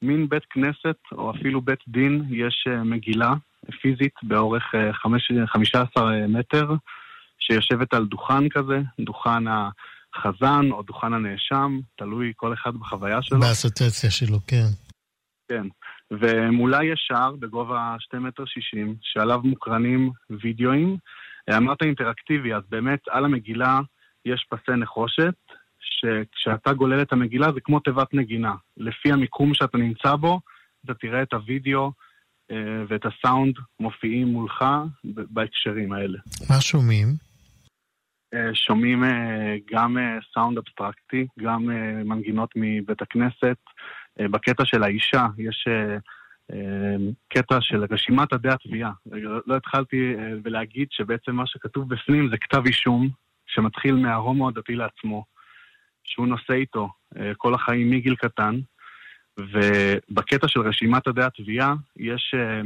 מין 0.02 0.28
בית 0.28 0.44
כנסת 0.50 0.98
או 1.12 1.30
אפילו 1.30 1.60
בית 1.60 1.80
דין. 1.88 2.24
יש 2.30 2.64
אה, 2.70 2.84
מגילה 2.84 3.34
פיזית 3.82 4.14
באורך 4.22 4.74
15 5.52 6.14
אה, 6.14 6.26
מטר 6.26 6.74
שיושבת 7.38 7.94
על 7.94 8.06
דוכן 8.06 8.48
כזה, 8.48 8.80
דוכן 9.00 9.48
ה... 9.48 9.68
החזן 10.16 10.70
או 10.70 10.82
דוכן 10.82 11.12
הנאשם, 11.12 11.80
תלוי 11.96 12.32
כל 12.36 12.52
אחד 12.52 12.74
בחוויה 12.74 13.22
שלו. 13.22 13.40
באסוציאציה 13.40 14.10
שלו, 14.10 14.38
כן. 14.46 14.66
כן. 15.48 15.66
ומולה 16.10 16.84
יש 16.84 17.04
שער 17.08 17.32
בגובה 17.36 17.96
2 17.98 18.22
מטר 18.22 18.44
60, 18.46 18.94
שעליו 19.02 19.40
מוקרנים 19.44 20.10
וידאוים. 20.30 20.96
אמרת 21.56 21.82
אינטראקטיבי, 21.82 22.54
אז 22.54 22.62
באמת 22.68 23.00
על 23.10 23.24
המגילה 23.24 23.80
יש 24.24 24.46
פסי 24.50 24.76
נחושת, 24.76 25.34
שכשאתה 25.80 26.72
גולל 26.72 27.02
את 27.02 27.12
המגילה 27.12 27.52
זה 27.52 27.60
כמו 27.60 27.80
תיבת 27.80 28.14
נגינה. 28.14 28.54
לפי 28.76 29.12
המיקום 29.12 29.54
שאתה 29.54 29.78
נמצא 29.78 30.14
בו, 30.14 30.40
אתה 30.84 30.94
תראה 30.94 31.22
את 31.22 31.32
הוידאו 31.32 31.92
אה, 32.50 32.56
ואת 32.88 33.06
הסאונד 33.06 33.54
מופיעים 33.80 34.26
מולך 34.26 34.64
בהקשרים 35.04 35.92
האלה. 35.92 36.18
מה 36.50 36.60
שומעים? 36.60 37.08
אה, 38.36 38.54
שומעים 38.54 39.04
אה, 39.04 39.56
גם 39.72 39.98
אה, 39.98 40.18
סאונד 40.34 40.58
אבסטרקטי, 40.58 41.26
גם 41.38 41.66
מנגינות 42.04 42.50
מבית 42.56 43.02
הכנסת. 43.02 43.56
בקטע 44.20 44.64
של 44.64 44.82
האישה 44.82 45.26
יש 45.38 45.68
קטע 47.28 47.60
של 47.60 47.84
רשימת 47.90 48.32
עדי 48.32 48.48
התביעה. 48.48 48.90
לא 49.46 49.56
התחלתי 49.56 50.14
בלהגיד 50.42 50.88
שבעצם 50.90 51.34
מה 51.34 51.46
שכתוב 51.46 51.94
בפנים 51.94 52.28
זה 52.30 52.36
כתב 52.36 52.62
אישום 52.66 53.08
שמתחיל 53.46 53.94
מההומו 53.94 54.48
הדתי 54.48 54.74
לעצמו, 54.74 55.24
שהוא 56.04 56.26
נושא 56.26 56.52
איתו 56.52 56.88
כל 57.36 57.54
החיים 57.54 57.90
מגיל 57.90 58.16
קטן. 58.16 58.54
ובקטע 59.38 60.48
של 60.48 60.60
רשימת 60.60 61.06
עדי 61.06 61.22
התביעה, 61.22 61.74
יש, 61.96 62.34
אה, 62.38 62.62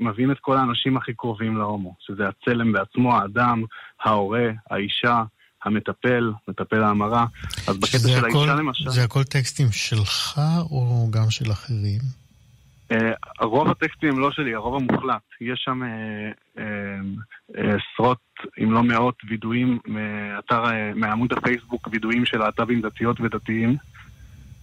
מביאים 0.00 0.30
את 0.30 0.38
כל 0.40 0.56
האנשים 0.56 0.96
הכי 0.96 1.14
קרובים 1.14 1.56
להומו, 1.56 1.94
שזה 2.00 2.28
הצלם 2.28 2.72
בעצמו, 2.72 3.16
האדם, 3.16 3.62
ההורה, 4.04 4.50
האישה, 4.70 5.22
המטפל, 5.64 6.32
מטפל 6.48 6.82
ההמרה. 6.82 7.26
אז 7.68 7.78
בקטע 7.78 7.98
של 8.08 8.24
הכל, 8.24 8.38
האישה 8.38 8.54
למשל... 8.54 8.90
זה 8.90 9.04
הכל 9.04 9.24
טקסטים 9.24 9.72
שלך 9.72 10.40
או 10.70 11.08
גם 11.10 11.30
של 11.30 11.52
אחרים? 11.52 12.00
Uh, 12.92 12.94
רוב 13.40 13.70
הטקסטים 13.70 14.08
הם 14.08 14.18
לא 14.18 14.30
שלי, 14.30 14.54
הרוב 14.54 14.76
המוחלט. 14.76 15.22
יש 15.40 15.62
שם 15.64 15.82
uh, 15.82 16.58
uh, 16.58 16.60
עשרות, 17.54 18.18
אם 18.62 18.72
לא 18.72 18.82
מאות, 18.82 19.14
וידויים 19.28 19.78
מאתר, 19.86 20.64
מעמוד 20.94 21.32
הפייסבוק, 21.32 21.88
וידויים 21.92 22.26
של 22.26 22.38
להט"בים 22.38 22.80
דתיות 22.80 23.20
ודתיים. 23.20 23.76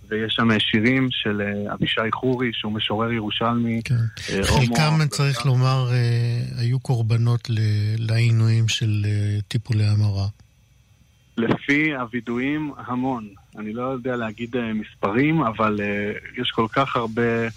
ויש 0.09 0.33
שם 0.33 0.59
שירים 0.59 1.07
של 1.11 1.41
אה, 1.41 1.73
אבישי 1.73 2.11
חורי, 2.13 2.49
שהוא 2.53 2.71
משורר 2.71 3.11
ירושלמי. 3.11 3.81
כן. 3.85 3.95
אה, 4.29 4.43
חלקם, 4.43 5.07
צריך 5.09 5.45
לומר, 5.45 5.87
אה, 5.91 6.41
היו 6.57 6.79
קורבנות 6.79 7.49
לעינויים 7.97 8.67
של 8.67 9.05
טיפולי 9.47 9.85
המרה. 9.85 10.27
לפי 11.37 11.95
הווידויים, 11.95 12.71
המון. 12.77 13.27
אני 13.57 13.73
לא 13.73 13.81
יודע 13.81 14.15
להגיד 14.15 14.55
מספרים, 14.73 15.41
אבל 15.41 15.79
יש 16.37 16.51
כל 16.51 16.67
כך 16.71 16.95
הרבה 16.95 17.47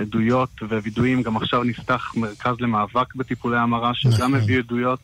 עדויות 0.00 0.50
ווידויים. 0.62 1.22
גם 1.22 1.36
עכשיו 1.36 1.64
נפתח 1.64 2.12
מרכז 2.16 2.54
למאבק 2.60 3.14
בטיפולי 3.14 3.58
המרה, 3.58 3.94
שגם 3.94 4.12
נכון. 4.12 4.34
מביא 4.34 4.58
עדויות, 4.58 5.00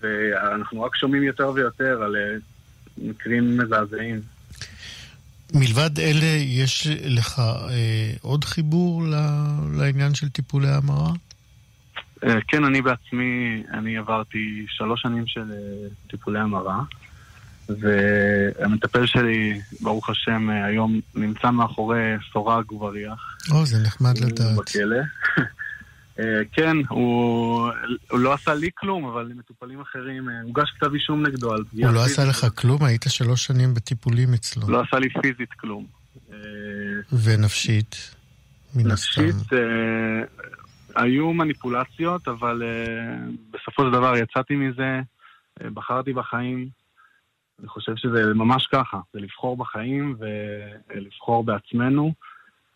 ואנחנו 0.00 0.82
רק 0.82 0.96
שומעים 0.96 1.22
יותר 1.22 1.50
ויותר 1.54 2.02
על 2.02 2.16
מקרים 2.98 3.58
מזעזעים. 3.58 4.33
מלבד 5.52 6.00
אלה, 6.00 6.26
יש 6.44 6.86
לך 7.04 7.38
אה, 7.38 8.12
עוד 8.20 8.44
חיבור 8.44 9.02
ל, 9.02 9.14
לעניין 9.78 10.14
של 10.14 10.28
טיפולי 10.28 10.68
המרה? 10.68 11.12
אה, 12.24 12.38
כן, 12.48 12.64
אני 12.64 12.82
בעצמי, 12.82 13.62
אני 13.72 13.96
עברתי 13.96 14.66
שלוש 14.68 15.02
שנים 15.02 15.26
של 15.26 15.52
אה, 15.52 15.88
טיפולי 16.10 16.40
המרה, 16.40 16.80
והמטפל 17.68 19.06
שלי, 19.06 19.60
ברוך 19.80 20.10
השם, 20.10 20.50
אה, 20.50 20.64
היום 20.64 21.00
נמצא 21.14 21.50
מאחורי 21.50 22.02
סורג 22.32 22.72
ובריח. 22.72 23.36
או, 23.50 23.66
זה 23.66 23.82
נחמד 23.82 24.18
לדעת. 24.18 24.56
בכלא. 24.56 24.96
אה, 26.18 26.24
כן, 26.52 26.76
הוא, 26.88 27.70
הוא 28.10 28.18
לא 28.18 28.32
עשה 28.32 28.54
לי 28.54 28.70
כלום, 28.74 29.04
אבל 29.04 29.26
למטופלים 29.26 29.80
אחרים 29.80 30.28
אה, 30.28 30.40
הוגש 30.42 30.70
כתב 30.70 30.94
אישום 30.94 31.26
נגדו 31.26 31.52
על 31.52 31.64
פגיעה 31.64 31.90
הוא 31.90 31.96
לא 31.96 32.04
עשה 32.04 32.24
לך 32.24 32.46
כלום? 32.54 32.84
היית 32.84 33.04
שלוש 33.08 33.44
שנים 33.44 33.74
בטיפולים 33.74 34.34
אצלו. 34.34 34.70
לא 34.70 34.80
עשה 34.80 34.98
לי 34.98 35.08
פיזית 35.22 35.52
כלום. 35.52 35.86
אה, 36.32 36.36
ונפשית? 37.24 38.14
נפשית, 38.76 39.34
היו 40.96 41.32
מניפולציות, 41.32 42.28
אבל 42.28 42.62
בסופו 43.50 43.82
של 43.84 43.90
דבר 43.90 44.16
יצאתי 44.16 44.54
מזה, 44.54 45.00
בחרתי 45.74 46.12
בחיים. 46.12 46.68
אני 47.60 47.68
חושב 47.68 47.92
שזה 47.96 48.34
ממש 48.34 48.66
ככה, 48.66 49.00
זה 49.12 49.20
לבחור 49.20 49.56
בחיים 49.56 50.16
ולבחור 50.18 51.44
בעצמנו. 51.44 52.14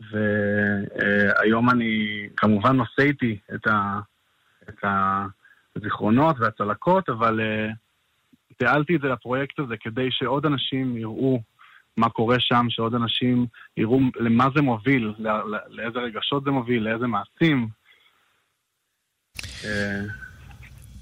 והיום 0.00 1.70
אני 1.70 2.26
כמובן 2.36 2.76
נושא 2.76 3.02
איתי 3.02 3.38
את, 3.54 3.66
ה, 3.66 4.00
את 4.68 4.84
הזיכרונות 5.76 6.36
והצלקות, 6.38 7.08
אבל 7.08 7.40
אה, 7.40 7.68
תיעלתי 8.56 8.96
את 8.96 9.00
זה 9.00 9.08
לפרויקט 9.08 9.58
הזה 9.58 9.74
כדי 9.80 10.08
שעוד 10.10 10.46
אנשים 10.46 10.96
יראו 10.96 11.42
מה 11.96 12.08
קורה 12.08 12.36
שם, 12.40 12.66
שעוד 12.68 12.94
אנשים 12.94 13.46
יראו 13.76 14.00
למה 14.16 14.48
זה 14.54 14.62
מוביל, 14.62 15.14
לא, 15.18 15.30
לאיזה 15.68 15.98
רגשות 15.98 16.44
זה 16.44 16.50
מוביל, 16.50 16.82
לאיזה 16.82 17.06
מעשים. 17.06 17.68
אה, 19.64 20.00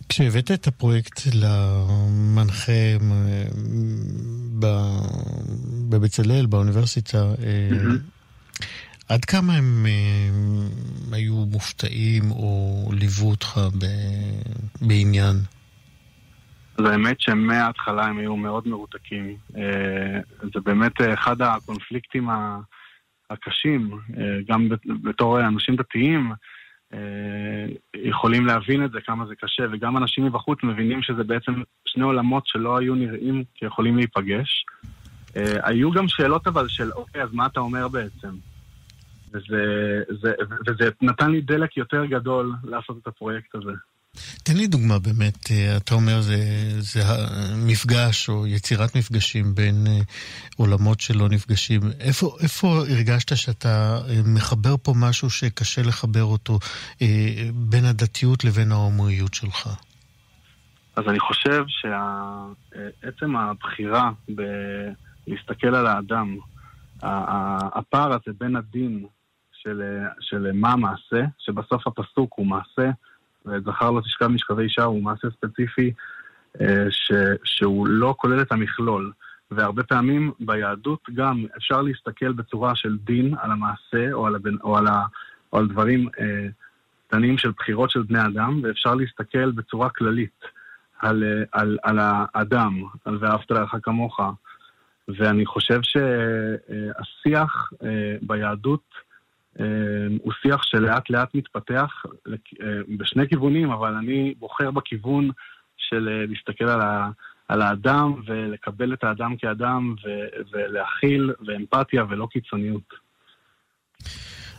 כשהבאת 0.09 0.51
את 0.51 0.67
הפרויקט 0.67 1.21
למנחה 1.35 2.73
בבצלאל, 5.89 6.47
באוניברסיטה, 6.47 7.19
mm-hmm. 7.35 8.17
עד 9.09 9.25
כמה 9.25 9.53
הם, 9.53 9.87
הם 9.87 11.15
היו 11.15 11.35
מופתעים 11.35 12.31
או 12.31 12.91
ליוו 12.93 13.31
אותך 13.31 13.59
ב, 13.59 13.85
בעניין? 14.81 15.37
אז 16.79 16.85
האמת 16.85 17.21
שמההתחלה 17.21 18.05
הם 18.05 18.19
היו 18.19 18.37
מאוד 18.37 18.69
מרותקים. 18.69 19.37
אה, 19.57 20.21
זה 20.43 20.61
באמת 20.65 20.93
אחד 21.15 21.43
הקונפליקטים 21.43 22.29
הקשים, 23.31 23.91
אה, 24.19 24.39
גם 24.49 24.69
בתור 25.03 25.41
אנשים 25.41 25.77
דתיים, 25.77 26.33
אה, 26.95 26.99
יכולים 27.95 28.47
להבין 28.47 28.85
את 28.85 28.91
זה, 28.91 28.99
כמה 29.07 29.27
זה 29.27 29.35
קשה, 29.41 29.63
וגם 29.73 29.97
אנשים 29.97 30.25
מבחוץ 30.25 30.59
מבינים 30.63 31.03
שזה 31.03 31.25
בעצם 31.25 31.53
שני 31.85 32.05
עולמות 32.05 32.47
שלא 32.47 32.79
היו 32.79 32.95
נראים 32.95 33.45
כיכולים 33.55 33.97
להיפגש. 33.97 34.65
היו 35.63 35.91
גם 35.91 36.09
שאלות 36.09 36.47
אבל 36.47 36.69
של, 36.69 36.93
אוקיי, 36.93 37.23
אז 37.23 37.29
מה 37.33 37.47
אתה 37.47 37.61
אומר 37.61 37.89
בעצם? 37.89 38.29
וזה, 39.37 40.03
זה, 40.23 40.33
וזה 40.67 40.91
נתן 41.03 41.31
לי 41.31 41.41
דלק 41.41 41.77
יותר 41.77 42.05
גדול 42.05 42.55
לעשות 42.65 42.99
את 43.03 43.07
הפרויקט 43.07 43.55
הזה. 43.55 43.73
תן 44.43 44.57
לי 44.57 44.67
דוגמה 44.67 44.99
באמת, 44.99 45.51
אה, 45.51 45.77
אתה 45.77 45.95
אומר 45.95 46.21
זה, 46.21 46.37
זה 46.79 47.01
מפגש 47.67 48.29
או 48.29 48.47
יצירת 48.47 48.97
מפגשים 48.97 49.55
בין 49.55 49.87
אה, 49.87 50.01
עולמות 50.57 51.01
שלא 51.01 51.29
נפגשים. 51.29 51.81
איפה, 52.01 52.37
איפה 52.43 52.69
הרגשת 52.69 53.37
שאתה 53.37 53.99
אה, 54.09 54.21
מחבר 54.35 54.75
פה 54.83 54.93
משהו 54.97 55.31
שקשה 55.31 55.83
לחבר 55.83 56.25
אותו 56.25 56.59
בין 57.55 57.85
הדתיות 57.85 58.45
לבין 58.45 58.73
ההומואיות 58.73 59.35
שלך? 59.35 59.69
אז 60.97 61.05
אני 61.09 61.21
חושב 61.21 61.65
שעצם 61.69 63.37
הבחירה 63.37 64.11
בלהסתכל 64.29 65.75
על 65.75 65.87
האדם, 65.87 66.37
הפער 67.03 68.13
הזה 68.13 68.37
בין 68.39 68.57
הדין 68.57 69.07
של, 69.67 69.83
של 70.21 70.51
מה 70.55 70.73
המעשה, 70.73 71.25
שבסוף 71.39 71.87
הפסוק 71.87 72.33
הוא 72.37 72.47
מעשה, 72.47 72.91
וזכר 73.47 73.91
לא 73.91 74.01
תשכב 74.01 74.27
משכבי 74.27 74.63
אישה 74.63 74.85
הוא 74.85 75.03
מעשה 75.03 75.29
ספציפי. 75.31 75.93
ש, 76.91 77.13
שהוא 77.45 77.87
לא 77.89 78.15
כולל 78.19 78.41
את 78.41 78.53
המכלול. 78.53 79.13
והרבה 79.51 79.83
פעמים 79.83 80.33
ביהדות 80.41 81.01
גם 81.15 81.45
אפשר 81.57 81.83
להסתכל 81.83 82.33
בצורה 82.33 82.75
של 82.75 82.97
דין 82.97 83.35
על 83.41 83.51
המעשה 83.51 84.13
או 84.13 84.27
על, 84.27 84.35
הבן, 84.35 84.57
או 84.65 84.77
על, 84.77 84.87
ה, 84.87 85.03
או 85.53 85.59
על 85.59 85.69
דברים 85.69 86.09
אה, 86.21 86.47
קטנים 87.07 87.39
של 87.39 87.51
בחירות 87.59 87.91
של 87.91 88.03
בני 88.03 88.27
אדם, 88.27 88.61
ואפשר 88.63 88.95
להסתכל 88.95 89.51
בצורה 89.51 89.91
כללית 89.91 90.45
על, 91.01 91.25
אה, 91.25 91.43
על, 91.53 91.79
על 91.83 91.99
האדם, 92.01 92.83
על 93.05 93.19
ואהבת 93.21 93.51
לך 93.51 93.77
כמוך. 93.83 94.21
ואני 95.09 95.47
חושב 95.47 95.81
שהשיח 95.83 97.73
אה, 97.83 98.17
ביהדות 98.23 98.85
אה, 98.95 99.01
הוא 100.23 100.33
שיח 100.43 100.63
שלאט 100.63 101.11
לאט 101.11 101.35
מתפתח 101.35 102.03
בשני 102.99 103.29
כיוונים, 103.29 103.71
אבל 103.71 103.95
אני 103.95 104.35
בוחר 104.39 104.71
בכיוון 104.71 105.31
של 105.77 106.27
להסתכל 106.29 106.65
על, 106.65 106.81
ה, 106.81 107.11
על 107.49 107.63
האדם 107.63 108.15
ולקבל 108.27 108.93
את 108.93 109.05
האדם 109.05 109.37
כאדם 109.37 109.95
ו, 110.05 110.09
ולהכיל 110.53 111.33
ואמפתיה 111.47 112.05
ולא 112.09 112.27
קיצוניות. 112.31 112.95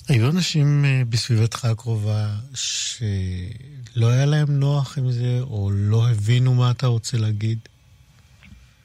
היו 0.09 0.29
אנשים 0.35 0.85
בסביבתך 1.09 1.65
הקרובה 1.65 2.25
שלא 2.53 4.07
היה 4.07 4.25
להם 4.25 4.59
נוח 4.59 4.97
עם 4.97 5.11
זה, 5.11 5.39
או 5.41 5.69
לא 5.73 6.09
הבינו 6.09 6.53
מה 6.53 6.71
אתה 6.71 6.87
רוצה 6.87 7.17
להגיד? 7.17 7.59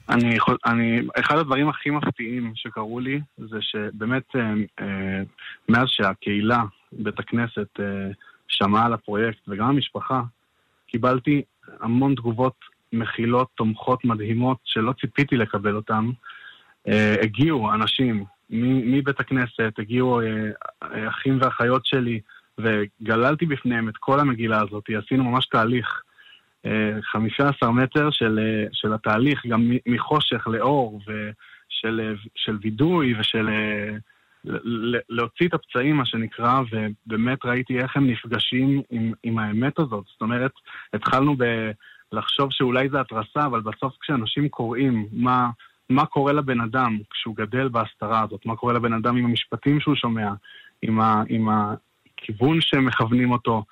אני, 0.09 0.37
אני, 0.65 1.01
אחד 1.19 1.37
הדברים 1.37 1.69
הכי 1.69 1.89
מפתיעים 1.89 2.51
שקרו 2.55 2.99
לי 2.99 3.19
זה 3.37 3.57
שבאמת 3.61 4.23
אה, 4.35 4.53
אה, 4.79 5.21
מאז 5.69 5.87
שהקהילה, 5.87 6.63
בית 6.91 7.19
הכנסת, 7.19 7.79
אה, 7.79 7.85
שמעה 8.47 8.85
על 8.85 8.93
הפרויקט 8.93 9.39
וגם 9.47 9.65
המשפחה, 9.65 10.21
קיבלתי 10.87 11.41
המון 11.81 12.15
תגובות 12.15 12.55
מכילות, 12.93 13.47
תומכות, 13.55 14.05
מדהימות, 14.05 14.57
שלא 14.63 14.93
ציפיתי 15.01 15.37
לקבל 15.37 15.75
אותן. 15.75 16.09
הגיעו 17.21 17.73
אנשים 17.73 18.25
מבית 18.49 19.19
הכנסת, 19.19 19.73
הגיעו 19.77 20.21
אחים 21.09 21.37
ואחיות 21.41 21.85
שלי, 21.85 22.19
וגללתי 22.57 23.45
בפניהם 23.45 23.89
את 23.89 23.97
כל 23.97 24.19
המגילה 24.19 24.61
הזאת, 24.61 24.83
עשינו 25.05 25.23
ממש 25.23 25.45
תהליך. 25.45 26.01
15 27.01 27.71
מטר 27.71 28.11
של, 28.11 28.39
של 28.71 28.93
התהליך, 28.93 29.45
גם 29.45 29.71
מחושך 29.87 30.47
לאור 30.47 31.01
ושל 31.01 32.15
של 32.35 32.57
וידוי 32.61 33.19
ושל 33.19 33.49
להוציא 35.09 35.47
את 35.47 35.53
הפצעים, 35.53 35.95
מה 35.95 36.05
שנקרא, 36.05 36.61
ובאמת 36.71 37.45
ראיתי 37.45 37.79
איך 37.79 37.97
הם 37.97 38.07
נפגשים 38.07 38.81
עם, 38.89 39.13
עם 39.23 39.37
האמת 39.37 39.79
הזאת. 39.79 40.05
זאת 40.07 40.21
אומרת, 40.21 40.51
התחלנו. 40.93 41.35
לחשוב 42.13 42.47
שאולי 42.51 42.89
זה 42.89 42.99
התרסה, 42.99 43.45
אבל 43.45 43.61
בסוף 43.61 43.93
כשאנשים 44.01 44.49
קוראים 44.49 45.07
מה, 45.11 45.49
מה 45.89 46.05
קורה 46.05 46.33
לבן 46.33 46.61
אדם 46.61 46.97
כשהוא 47.09 47.35
גדל 47.35 47.67
בהסתרה 47.67 48.21
הזאת, 48.23 48.45
מה 48.45 48.55
קורה 48.55 48.73
לבן 48.73 48.93
אדם 48.93 49.17
עם 49.17 49.25
המשפטים 49.25 49.79
שהוא 49.79 49.95
שומע, 49.95 50.29
עם, 50.81 50.99
ה, 50.99 51.23
עם 51.29 51.49
הכיוון 51.49 52.61
שמכוונים 52.61 53.31
אותו, 53.31 53.63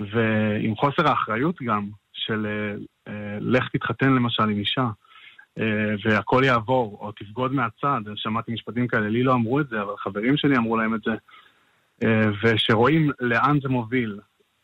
ועם 0.00 0.76
חוסר 0.76 1.08
האחריות 1.08 1.62
גם, 1.62 1.88
של 2.26 2.46
אה, 2.46 2.74
אה, 3.08 3.38
לך 3.40 3.68
תתחתן 3.72 4.12
למשל 4.12 4.42
עם 4.42 4.58
אישה, 4.58 4.86
אה, 5.58 5.94
והכל 6.04 6.42
יעבור, 6.44 6.98
או 7.00 7.12
תבגוד 7.12 7.52
מהצד, 7.52 8.00
שמעתי 8.16 8.52
משפטים 8.52 8.88
כאלה, 8.88 9.08
לי 9.08 9.22
לא 9.22 9.32
אמרו 9.34 9.60
את 9.60 9.68
זה, 9.68 9.82
אבל 9.82 9.94
חברים 9.98 10.36
שלי 10.36 10.56
אמרו 10.56 10.76
להם 10.76 10.94
את 10.94 11.00
זה, 11.04 11.12
ושרואים 12.42 13.10
לאן 13.20 13.58
זה 13.62 13.68
מוביל. 13.68 14.18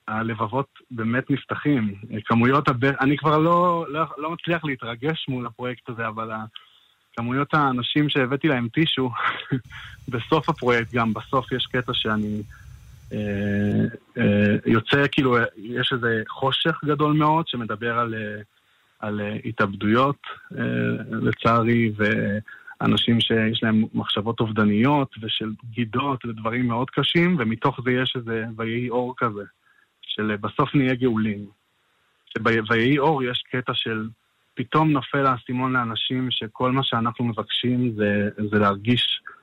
הלבבות 0.09 0.67
באמת 0.91 1.31
נפתחים. 1.31 1.95
כמויות 2.25 2.69
הב... 2.69 2.85
אני 2.85 3.17
כבר 3.17 3.39
לא, 3.39 3.87
לא, 3.89 4.05
לא 4.19 4.31
מצליח 4.31 4.65
להתרגש 4.65 5.27
מול 5.29 5.47
הפרויקט 5.47 5.89
הזה, 5.89 6.09
אבל 6.09 6.31
כמויות 7.17 7.55
האנשים 7.55 8.09
שהבאתי 8.09 8.49
להם 8.49 8.69
טישו, 8.69 9.11
בסוף 10.13 10.49
הפרויקט 10.49 10.95
גם, 10.95 11.15
בסוף 11.15 11.53
יש 11.53 11.67
קטע 11.67 11.93
שאני 11.95 12.43
יוצא 14.67 15.03
כאילו, 15.13 15.37
יש 15.57 15.93
איזה 15.93 16.23
חושך 16.29 16.81
גדול 16.85 17.13
מאוד 17.13 17.49
שמדבר 17.49 17.99
על, 17.99 18.15
אה, 18.15 18.41
על 18.99 19.21
התאבדויות, 19.45 20.23
לצערי, 21.11 21.93
ואנשים 21.97 23.21
שיש 23.21 23.63
להם 23.63 23.85
מחשבות 23.95 24.41
אובדניות 24.41 25.15
ושל 25.23 25.53
בגידות 25.65 26.25
ודברים 26.25 26.69
מאוד 26.69 26.91
קשים, 26.91 27.37
ומתוך 27.39 27.81
זה 27.85 27.91
יש 27.91 28.13
איזה 28.17 28.45
ויהי 28.57 28.91
אור 28.91 29.15
כזה, 29.17 29.45
של 30.03 30.37
בסוף 30.41 30.75
נהיה 30.75 30.95
גאולים. 30.95 31.47
שבויהי 32.27 32.99
אור 32.99 33.23
יש 33.23 33.45
קטע 33.51 33.73
של 33.75 34.09
פתאום 34.55 34.91
נופל 34.93 35.27
האסימון 35.27 35.73
לאנשים 35.73 36.31
שכל 36.31 36.73
מה 36.73 36.83
שאנחנו 36.85 37.25
מבקשים 37.25 37.93
זה, 37.97 38.29
זה 38.51 38.59
להרגיש 38.59 39.21
אה, 39.31 39.38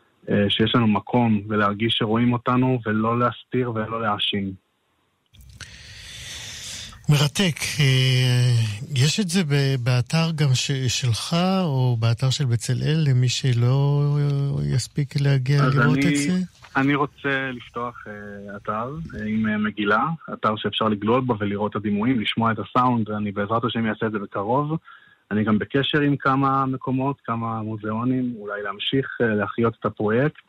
שיש 0.50 0.76
לנו 0.76 0.88
מקום 0.88 1.42
ולהרגיש 1.48 1.94
שרואים 1.98 2.34
אותנו 2.34 2.80
ולא 2.86 3.20
להסתיר 3.20 3.72
ולא 3.72 4.02
להאשים. 4.02 4.66
מרתק. 7.10 7.56
אה, 7.80 8.52
יש 8.96 9.20
את 9.20 9.30
זה 9.30 9.42
באתר 9.84 10.32
גם 10.36 10.50
שלך, 10.88 11.36
או 11.62 11.98
באתר 12.00 12.30
של 12.30 12.46
בצלאל, 12.46 13.04
למי 13.08 13.30
שלא 13.30 14.04
יספיק 14.64 15.22
להגיע 15.22 15.62
לראות 15.68 15.98
אני, 15.98 16.08
את 16.08 16.18
זה? 16.18 16.32
אני 16.76 16.96
רוצה 16.96 17.52
לפתוח 17.54 18.04
אתר 18.56 18.90
עם 19.26 19.64
מגילה, 19.64 20.04
אתר 20.34 20.56
שאפשר 20.56 20.86
לגלול 20.86 21.22
בו 21.22 21.36
ולראות 21.40 21.72
את 21.72 21.76
הדימויים, 21.76 22.20
לשמוע 22.20 22.52
את 22.52 22.58
הסאונד, 22.60 23.10
ואני 23.10 23.32
בעזרת 23.32 23.64
השם 23.64 23.88
אעשה 23.88 24.06
את 24.06 24.12
זה 24.12 24.20
בקרוב. 24.20 24.78
אני 25.32 25.44
גם 25.44 25.60
בקשר 25.60 26.02
עם 26.02 26.16
כמה 26.18 26.66
מקומות, 26.66 27.18
כמה 27.26 27.62
מוזיאונים, 27.62 28.34
אולי 28.40 28.64
להמשיך 28.64 29.18
אה, 29.22 29.28
להחיות 29.28 29.74
את 29.80 29.86
הפרויקט. 29.86 30.44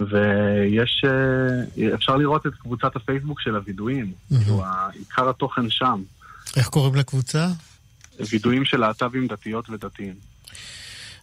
ויש, 0.00 1.04
אה, 1.06 1.94
אפשר 1.94 2.16
לראות 2.16 2.46
את 2.46 2.54
קבוצת 2.54 2.96
הפייסבוק 2.96 3.40
של 3.40 3.56
הווידואים, 3.56 4.12
כאילו 4.28 4.62
עיקר 4.92 5.28
התוכן 5.28 5.70
שם. 5.70 6.02
איך 6.56 6.68
קוראים 6.68 6.94
לקבוצה? 6.94 7.46
וידואים 8.30 8.64
של 8.64 8.80
להט"בים 8.80 9.26
דתיות 9.26 9.70
ודתיים. 9.70 10.14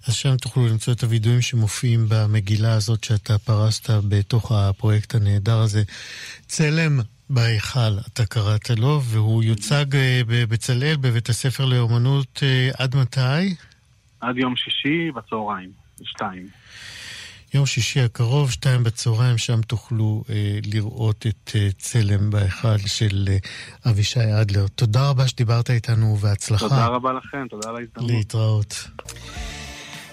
אז 0.08 0.14
שם 0.14 0.38
תוכלו 0.38 0.68
למצוא 0.68 0.94
את 0.94 1.04
הווידואים 1.04 1.42
שמופיעים 1.42 2.06
במגילה 2.10 2.74
הזאת 2.74 3.04
שאתה 3.04 3.38
פרסת 3.38 3.90
בתוך 4.10 4.52
הפרויקט 4.52 5.16
הנהדר 5.16 5.60
הזה. 5.60 5.84
צלם 6.48 7.00
בהיכל, 7.30 7.98
אתה 8.14 8.26
קראת 8.26 8.70
לו, 8.70 9.02
והוא 9.04 9.44
יוצג 9.44 9.96
אה, 9.96 10.22
בבצלאל, 10.28 10.96
בבית 11.02 11.30
הספר 11.30 11.66
לאומנות, 11.66 12.40
אה, 12.44 12.70
עד 12.78 12.96
מתי? 12.96 13.56
עד 14.22 14.38
יום 14.38 14.56
שישי 14.56 15.12
בצהריים, 15.12 15.70
שתיים. 16.04 16.48
יום 17.54 17.66
שישי 17.66 18.02
הקרוב, 18.02 18.52
שתיים 18.52 18.84
בצהריים, 18.84 19.38
שם 19.38 19.62
תוכלו 19.62 20.24
אה, 20.30 20.60
לראות 20.74 21.26
את 21.28 21.52
אה, 21.56 21.68
צלם 21.78 22.30
בהיכל 22.30 22.78
של 22.78 23.26
אה, 23.28 23.38
אבישי 23.92 24.20
אדלר. 24.42 24.68
תודה 24.68 25.10
רבה 25.10 25.28
שדיברת 25.28 25.70
איתנו, 25.70 26.06
ובהצלחה. 26.06 26.70
תודה 26.70 26.88
רבה 26.88 27.14
לכם, 27.14 27.48
תודה 27.50 27.70
על 27.70 27.76
ההזדמנות. 27.76 28.12
להתראות. 28.12 28.88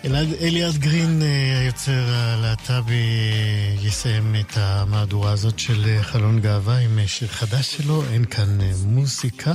אלעד, 0.05 0.29
אליעד 0.41 0.77
גרין, 0.77 1.23
אה, 1.23 1.59
היוצר 1.61 2.05
הלהט"בי, 2.09 2.93
אה, 2.93 3.87
יסיים 3.87 4.35
את 4.41 4.57
המהדורה 4.57 5.33
הזאת 5.33 5.59
של 5.59 5.85
אה, 5.89 6.03
חלון 6.03 6.41
גאווה 6.41 6.79
עם 6.79 6.99
שיר 7.07 7.29
חדש 7.29 7.77
שלו, 7.77 8.03
אין 8.13 8.25
כאן 8.25 8.59
מוזיקה. 8.85 9.53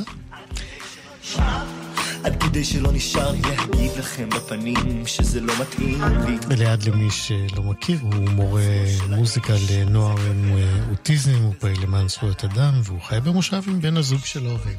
עד 2.23 2.43
כדי 2.43 2.63
שלא 2.63 2.91
נשאר 2.91 3.31
לי 3.31 3.41
להגיד 3.41 3.91
לכם 3.97 4.29
בפנים 4.29 5.07
שזה 5.07 5.41
לא 5.41 5.53
מתאים 5.61 6.01
לי. 6.25 6.37
וליד 6.49 6.83
למי 6.83 7.11
שלא 7.11 7.63
מכיר, 7.63 7.99
הוא 8.01 8.29
מורה 8.29 8.61
מוזיקה 9.09 9.53
לנוער 9.69 10.17
עם 10.21 10.57
אוטיזם, 10.89 11.41
הוא 11.43 11.53
פעיל 11.59 11.81
למען 11.83 12.07
זכויות 12.07 12.43
אדם, 12.43 12.73
והוא 12.83 13.01
חי 13.01 13.19
במושב 13.23 13.61
עם 13.67 13.81
בן 13.81 13.97
הזוג 13.97 14.25
שלו 14.25 14.57
ועם 14.65 14.75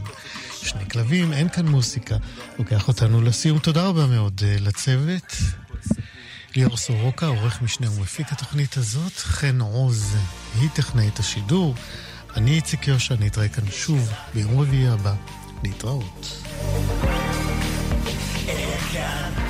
שני 0.63 0.89
כלבים, 0.89 1.33
אין 1.33 1.49
כאן 1.49 1.67
מוסיקה. 1.69 2.17
לוקח 2.59 2.89
אותנו 2.89 3.23
לסיום. 3.23 3.59
תודה 3.59 3.87
רבה 3.87 4.07
מאוד 4.07 4.41
uh, 4.41 4.63
לצוות. 4.63 5.37
ליאור 6.57 6.77
סורוקה, 6.77 7.27
עורך 7.27 7.63
משנה 7.63 7.91
ומפיק 7.91 8.33
התוכנית 8.33 8.77
הזאת. 8.77 9.13
חן 9.17 9.61
עוז, 9.61 10.17
היא 10.61 10.69
טכנאית 10.75 11.19
השידור. 11.19 11.75
אני 12.37 12.51
איציק 12.51 12.89
יושע, 12.89 13.15
נתראה 13.21 13.49
כאן 13.49 13.65
שוב 13.71 14.11
ביום 14.35 14.61
רביעי 14.61 14.89
הבא. 14.89 15.15
להתראות. 15.63 16.43
כאן 18.93 19.46